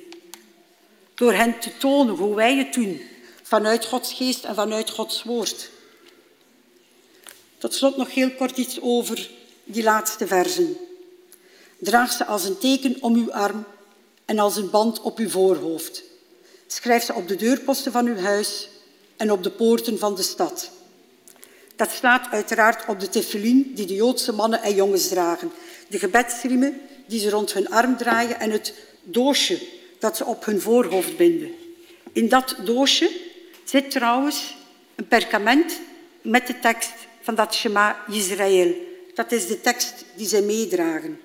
Door 1.16 1.34
hen 1.34 1.60
te 1.60 1.78
tonen 1.78 2.16
hoe 2.16 2.36
wij 2.36 2.58
het 2.58 2.74
doen. 2.74 3.02
Vanuit 3.44 3.86
Gods 3.86 4.14
geest 4.14 4.44
en 4.44 4.56
vanuit 4.56 4.90
Gods 4.90 5.24
woord. 5.24 5.70
Tot 7.58 7.74
slot 7.74 7.98
nog 7.98 8.14
heel 8.14 8.32
kort 8.32 8.58
iets 8.58 8.82
over 8.82 9.30
die 9.64 9.84
laatste 9.84 10.28
versen. 10.28 10.78
Draag 11.78 12.12
ze 12.12 12.26
als 12.26 12.44
een 12.44 12.58
teken 12.58 12.98
om 13.00 13.16
uw 13.16 13.34
arm 13.34 13.66
en 14.26 14.40
als 14.40 14.56
een 14.56 14.70
band 14.70 15.02
op 15.02 15.18
uw 15.18 15.30
voorhoofd. 15.30 16.12
Schrijf 16.74 17.04
ze 17.04 17.14
op 17.14 17.28
de 17.28 17.36
deurposten 17.36 17.92
van 17.92 18.06
uw 18.06 18.18
huis 18.18 18.70
en 19.18 19.32
op 19.32 19.44
de 19.44 19.52
poorten 19.52 20.00
van 20.00 20.16
de 20.16 20.22
stad. 20.22 20.72
Dat 21.76 21.92
slaat 21.92 22.28
uiteraard 22.32 22.88
op 22.88 23.00
de 23.00 23.10
tefillin 23.10 23.72
die 23.76 23.86
de 23.86 23.96
Joodse 23.96 24.32
mannen 24.32 24.62
en 24.62 24.76
jongens 24.76 25.08
dragen, 25.08 25.52
de 25.88 26.00
gebedsriemen 26.00 26.82
die 27.08 27.20
ze 27.20 27.30
rond 27.30 27.54
hun 27.54 27.70
arm 27.70 27.98
draaien 27.98 28.40
en 28.40 28.52
het 28.52 28.74
doosje 29.04 29.62
dat 30.00 30.18
ze 30.18 30.26
op 30.26 30.46
hun 30.46 30.62
voorhoofd 30.62 31.18
binden. 31.18 31.52
In 32.12 32.30
dat 32.30 32.56
doosje 32.64 33.12
zit 33.64 33.92
trouwens 33.92 34.56
een 34.96 35.08
perkament 35.08 35.80
met 36.22 36.48
de 36.48 36.60
tekst 36.60 36.94
van 37.22 37.36
dat 37.36 37.54
Shema 37.54 38.04
Israël. 38.10 38.74
Dat 39.14 39.32
is 39.32 39.48
de 39.48 39.62
tekst 39.62 40.06
die 40.16 40.28
zij 40.28 40.42
meedragen. 40.42 41.20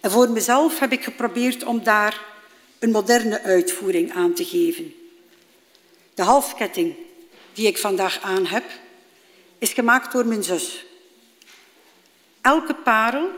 En 0.00 0.10
voor 0.10 0.30
mezelf 0.30 0.78
heb 0.78 0.92
ik 0.92 1.04
geprobeerd 1.04 1.64
om 1.64 1.84
daar 1.84 2.32
een 2.84 2.90
moderne 2.90 3.42
uitvoering 3.42 4.12
aan 4.12 4.34
te 4.34 4.44
geven. 4.44 4.94
De 6.14 6.22
halsketting 6.22 6.94
die 7.52 7.66
ik 7.66 7.78
vandaag 7.78 8.20
aan 8.20 8.46
heb, 8.46 8.64
is 9.58 9.72
gemaakt 9.72 10.12
door 10.12 10.26
mijn 10.26 10.42
zus. 10.42 10.84
Elke 12.40 12.74
parel 12.74 13.28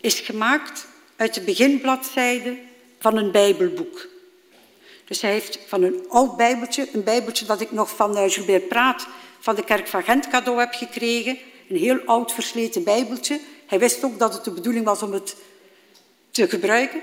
is 0.00 0.20
gemaakt 0.20 0.86
uit 1.16 1.34
de 1.34 1.40
beginbladzijde 1.40 2.58
van 2.98 3.16
een 3.16 3.30
Bijbelboek. 3.30 4.08
Dus 5.04 5.20
hij 5.20 5.30
heeft 5.30 5.58
van 5.66 5.82
een 5.82 6.04
oud 6.08 6.36
Bijbeltje, 6.36 6.88
een 6.92 7.04
Bijbeltje 7.04 7.44
dat 7.44 7.60
ik 7.60 7.70
nog 7.70 7.96
van 7.96 8.16
uh, 8.16 8.24
Gilbert 8.26 8.68
Praat 8.68 9.06
van 9.38 9.54
de 9.54 9.64
Kerk 9.64 9.88
van 9.88 10.02
Gent 10.02 10.28
cadeau 10.28 10.58
heb 10.58 10.72
gekregen, 10.72 11.38
een 11.68 11.76
heel 11.76 12.00
oud 12.04 12.32
versleten 12.32 12.84
Bijbeltje. 12.84 13.40
Hij 13.66 13.78
wist 13.78 14.04
ook 14.04 14.18
dat 14.18 14.34
het 14.34 14.44
de 14.44 14.50
bedoeling 14.52 14.84
was 14.84 15.02
om 15.02 15.12
het 15.12 15.36
te 16.30 16.48
gebruiken. 16.48 17.00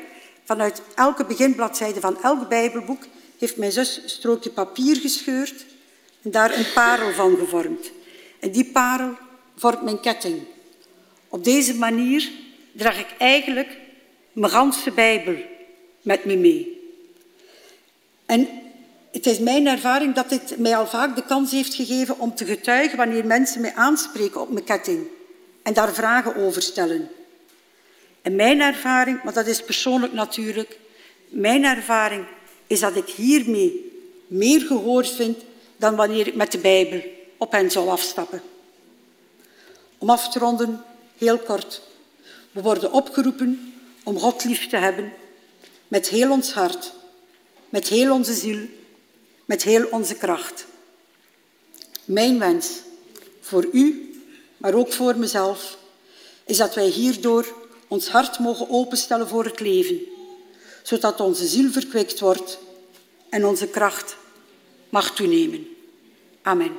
Vanuit 0.50 0.82
elke 0.96 1.26
beginbladzijde 1.26 2.00
van 2.00 2.22
elk 2.22 2.50
Bijbelboek 2.50 3.04
heeft 3.38 3.58
mijn 3.58 3.72
zus 3.72 4.00
een 4.04 4.10
strookje 4.10 4.50
papier 4.50 4.96
gescheurd 4.96 5.66
en 6.22 6.32
daar 6.32 6.58
een 6.58 6.74
parel 6.74 7.14
van 7.14 7.38
gevormd. 7.38 7.92
En 8.40 8.52
die 8.52 8.66
parel 8.66 9.14
vormt 9.56 9.82
mijn 9.82 10.00
ketting. 10.00 10.40
Op 11.28 11.44
deze 11.44 11.76
manier 11.76 12.32
draag 12.72 13.00
ik 13.00 13.08
eigenlijk 13.18 13.78
mijn 14.32 14.52
ganse 14.52 14.92
Bijbel 14.92 15.36
met 16.02 16.26
me 16.26 16.36
mee. 16.36 16.92
En 18.26 18.48
het 19.12 19.26
is 19.26 19.40
mijn 19.40 19.68
ervaring 19.68 20.16
dat 20.16 20.30
dit 20.30 20.58
mij 20.58 20.78
al 20.78 20.88
vaak 20.88 21.16
de 21.16 21.26
kans 21.26 21.52
heeft 21.52 21.74
gegeven 21.74 22.20
om 22.20 22.36
te 22.36 22.46
getuigen 22.46 22.98
wanneer 22.98 23.26
mensen 23.26 23.62
mij 23.62 23.74
aanspreken 23.76 24.42
op 24.42 24.50
mijn 24.50 24.66
ketting 24.66 25.08
en 25.64 25.74
daar 25.74 25.94
vragen 25.94 26.36
over 26.36 26.62
stellen. 26.62 27.10
En 28.22 28.36
mijn 28.36 28.62
ervaring, 28.62 29.24
maar 29.24 29.34
dat 29.34 29.48
is 29.48 29.64
persoonlijk 29.64 30.14
natuurlijk, 30.14 30.78
mijn 31.30 31.64
ervaring 31.64 32.26
is 32.68 32.80
dat 32.80 32.96
ik 32.96 33.08
hiermee 33.08 33.92
meer 34.28 34.62
gehoord 34.62 35.10
vind 35.10 35.38
dan 35.78 35.96
wanneer 35.96 36.28
ik 36.28 36.36
met 36.36 36.52
de 36.52 36.58
Bijbel 36.58 37.02
op 37.38 37.52
hen 37.52 37.72
zal 37.72 37.92
afstappen. 37.92 38.42
Om 39.98 40.10
af 40.10 40.30
te 40.30 40.40
ronden, 40.40 40.84
heel 41.18 41.38
kort. 41.38 41.82
We 42.52 42.62
worden 42.62 42.92
opgeroepen 42.92 43.74
om 44.04 44.20
God 44.20 44.44
lief 44.44 44.68
te 44.68 44.78
hebben 44.78 45.14
met 45.88 46.10
heel 46.10 46.32
ons 46.32 46.54
hart, 46.54 46.94
met 47.70 47.88
heel 47.88 48.14
onze 48.14 48.34
ziel, 48.34 48.60
met 49.46 49.64
heel 49.64 49.88
onze 49.92 50.16
kracht. 50.16 50.66
Mijn 52.06 52.40
wens 52.40 52.68
voor 53.42 53.68
u, 53.72 54.14
maar 54.58 54.74
ook 54.74 54.94
voor 54.94 55.18
mezelf, 55.18 55.78
is 56.46 56.58
dat 56.58 56.76
wij 56.76 56.88
hierdoor 56.88 57.59
ons 57.90 58.10
hart 58.10 58.40
mogen 58.40 58.70
openstellen 58.70 59.28
voor 59.28 59.46
het 59.46 59.60
leven, 59.60 60.00
zodat 60.84 61.20
onze 61.20 61.48
ziel 61.48 61.72
verkwikt 61.72 62.20
wordt 62.20 62.60
en 63.30 63.46
onze 63.46 63.68
kracht 63.68 64.16
mag 64.90 65.16
toenemen. 65.16 65.68
Amen. 66.42 66.72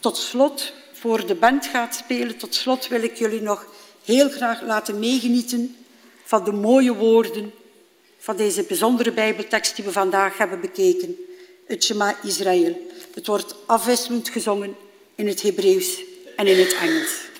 Tot 0.00 0.16
slot, 0.16 0.72
voor 0.92 1.26
de 1.26 1.34
band 1.34 1.66
gaat 1.66 1.94
spelen, 1.94 2.36
tot 2.36 2.54
slot 2.54 2.88
wil 2.88 3.02
ik 3.02 3.16
jullie 3.16 3.42
nog 3.42 3.66
heel 4.04 4.30
graag 4.30 4.62
laten 4.62 4.98
meegenieten 4.98 5.76
van 6.24 6.44
de 6.44 6.52
mooie 6.52 6.94
woorden 6.94 7.52
van 8.18 8.36
deze 8.36 8.62
bijzondere 8.62 9.12
Bijbeltekst 9.12 9.76
die 9.76 9.84
we 9.84 9.92
vandaag 9.92 10.38
hebben 10.38 10.60
bekeken, 10.60 11.16
het 11.66 11.84
Shema 11.84 12.16
Israël. 12.22 12.90
Het 13.14 13.26
wordt 13.26 13.54
afwisselend 13.66 14.28
gezongen 14.28 14.76
in 15.14 15.26
het 15.26 15.42
Hebreeuws 15.42 16.00
en 16.36 16.46
in 16.46 16.58
het 16.58 16.74
Engels. 16.74 17.34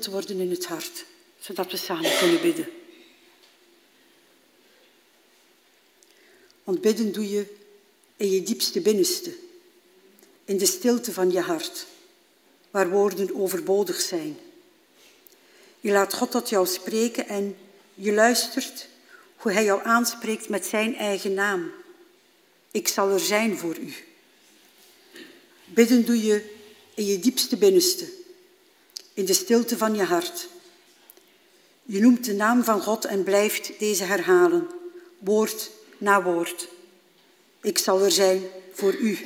Te 0.00 0.10
worden 0.10 0.40
in 0.40 0.50
het 0.50 0.66
hart, 0.66 1.04
zodat 1.38 1.70
we 1.70 1.76
samen 1.76 2.18
kunnen 2.18 2.40
bidden. 2.40 2.68
Want 6.64 6.80
bidden 6.80 7.12
doe 7.12 7.30
je 7.30 7.46
in 8.16 8.30
je 8.30 8.42
diepste 8.42 8.80
binnenste, 8.80 9.34
in 10.44 10.58
de 10.58 10.66
stilte 10.66 11.12
van 11.12 11.30
je 11.30 11.40
hart, 11.40 11.86
waar 12.70 12.90
woorden 12.90 13.34
overbodig 13.34 14.00
zijn. 14.00 14.38
Je 15.80 15.92
laat 15.92 16.14
God 16.14 16.30
tot 16.30 16.48
jou 16.48 16.66
spreken 16.66 17.28
en 17.28 17.56
je 17.94 18.12
luistert 18.12 18.88
hoe 19.36 19.52
Hij 19.52 19.64
jou 19.64 19.84
aanspreekt 19.84 20.48
met 20.48 20.66
Zijn 20.66 20.96
eigen 20.96 21.34
naam. 21.34 21.70
Ik 22.70 22.88
zal 22.88 23.10
er 23.10 23.20
zijn 23.20 23.58
voor 23.58 23.76
u. 23.76 23.94
Bidden 25.64 26.04
doe 26.06 26.22
je 26.22 26.54
in 26.94 27.04
je 27.06 27.18
diepste 27.18 27.56
binnenste, 27.56 28.19
in 29.14 29.24
de 29.24 29.32
stilte 29.32 29.76
van 29.76 29.94
je 29.94 30.02
hart. 30.02 30.48
Je 31.82 32.00
noemt 32.00 32.24
de 32.24 32.32
naam 32.32 32.64
van 32.64 32.82
God 32.82 33.04
en 33.04 33.22
blijft 33.22 33.78
deze 33.78 34.04
herhalen, 34.04 34.68
woord 35.18 35.70
na 35.98 36.22
woord. 36.22 36.68
Ik 37.60 37.78
zal 37.78 38.00
er 38.00 38.10
zijn 38.10 38.42
voor 38.72 38.94
u. 38.94 39.18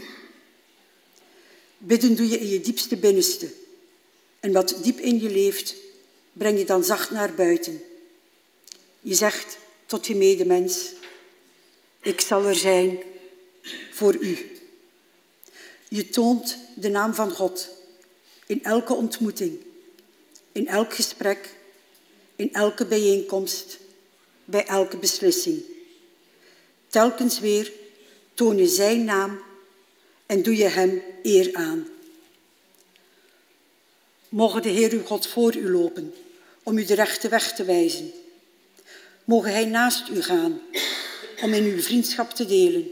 Bidden 1.79 2.17
doe 2.17 2.29
je 2.29 2.39
in 2.39 2.49
je 2.49 2.61
diepste 2.61 2.97
binnenste. 2.97 3.53
En 4.41 4.53
wat 4.53 4.77
diep 4.83 4.99
in 4.99 5.21
je 5.21 5.31
leeft, 5.31 5.75
breng 6.33 6.59
je 6.59 6.65
dan 6.65 6.85
zacht 6.85 7.11
naar 7.11 7.35
buiten. 7.35 7.83
Je 9.01 9.15
zegt 9.15 9.59
tot 9.87 10.07
je 10.07 10.17
medemens, 10.17 10.93
ik 12.01 12.21
zal 12.21 12.45
er 12.45 12.55
zijn 12.55 12.99
voor 13.93 14.15
u. 14.15 14.61
Je 15.89 16.09
toont 16.09 16.59
de 16.77 16.89
naam 16.89 17.15
van 17.15 17.31
God 17.31 17.69
in 18.47 18.65
elke 18.65 18.95
ontmoeting, 18.95 19.61
in 20.55 20.69
elk 20.69 20.95
gesprek, 20.95 21.57
in 22.37 22.53
elke 22.53 22.87
bijeenkomst, 22.87 23.79
bij 24.45 24.67
elke 24.67 24.97
beslissing. 24.97 25.63
Telkens 26.89 27.39
weer 27.39 27.73
toon 28.35 28.57
je 28.57 28.67
zijn 28.67 29.05
naam 29.05 29.41
en 30.27 30.43
doe 30.43 30.57
je 30.57 30.69
hem 30.69 31.03
eer 31.23 31.51
aan. 31.53 31.89
Mogen 34.29 34.63
de 34.63 34.69
Heer 34.69 34.93
uw 34.93 35.03
God 35.03 35.27
voor 35.27 35.57
u 35.57 35.71
lopen 35.71 36.15
om 36.63 36.79
u 36.79 36.85
de 36.85 36.95
rechte 36.95 37.29
weg 37.29 37.55
te 37.55 37.65
wijzen. 37.65 38.13
Mogen 39.25 39.53
Hij 39.53 39.65
naast 39.65 40.09
u 40.09 40.23
gaan 40.23 40.61
om 41.43 41.53
in 41.53 41.65
uw 41.65 41.81
vriendschap 41.81 42.31
te 42.31 42.47
delen. 42.47 42.91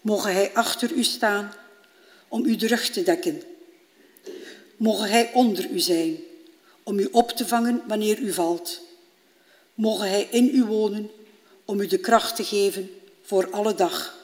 Mogen 0.00 0.32
Hij 0.32 0.50
achter 0.52 0.92
u 0.92 1.04
staan 1.04 1.54
om 2.28 2.44
u 2.44 2.56
de 2.56 2.66
rug 2.66 2.90
te 2.90 3.02
dekken. 3.02 3.42
Mogen 4.76 5.10
Hij 5.10 5.30
onder 5.32 5.70
u 5.70 5.80
zijn 5.80 6.28
om 6.90 6.98
u 6.98 7.08
op 7.10 7.30
te 7.30 7.46
vangen 7.46 7.82
wanneer 7.86 8.18
u 8.18 8.32
valt. 8.32 8.80
Mogen 9.74 10.08
Hij 10.08 10.28
in 10.30 10.50
u 10.54 10.64
wonen 10.64 11.10
om 11.64 11.80
u 11.80 11.86
de 11.86 11.98
kracht 11.98 12.36
te 12.36 12.44
geven 12.44 12.90
voor 13.22 13.50
alle 13.50 13.74
dag. 13.74 14.18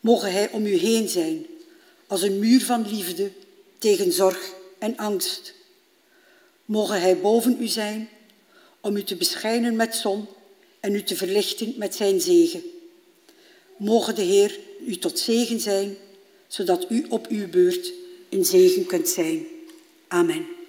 Mogen 0.00 0.32
Hij 0.32 0.50
om 0.50 0.66
u 0.66 0.74
heen 0.76 1.08
zijn 1.08 1.46
als 2.06 2.22
een 2.22 2.38
muur 2.38 2.64
van 2.64 2.88
liefde 2.88 3.30
tegen 3.78 4.12
zorg 4.12 4.52
en 4.78 4.96
angst. 4.96 5.54
Mogen 6.64 7.00
Hij 7.00 7.18
boven 7.18 7.56
u 7.60 7.66
zijn 7.66 8.08
om 8.80 8.96
u 8.96 9.02
te 9.02 9.16
beschijnen 9.16 9.76
met 9.76 9.94
zon 9.94 10.26
en 10.80 10.94
u 10.94 11.02
te 11.02 11.16
verlichten 11.16 11.74
met 11.76 11.94
zijn 11.94 12.20
zegen. 12.20 12.62
Mogen 13.76 14.14
de 14.14 14.22
Heer 14.22 14.58
u 14.86 14.96
tot 14.96 15.18
zegen 15.18 15.60
zijn, 15.60 15.96
zodat 16.46 16.86
u 16.88 17.06
op 17.08 17.26
uw 17.26 17.48
beurt 17.48 17.92
een 18.30 18.44
zegen 18.44 18.86
kunt 18.86 19.08
zijn. 19.08 19.46
Amen. 20.08 20.60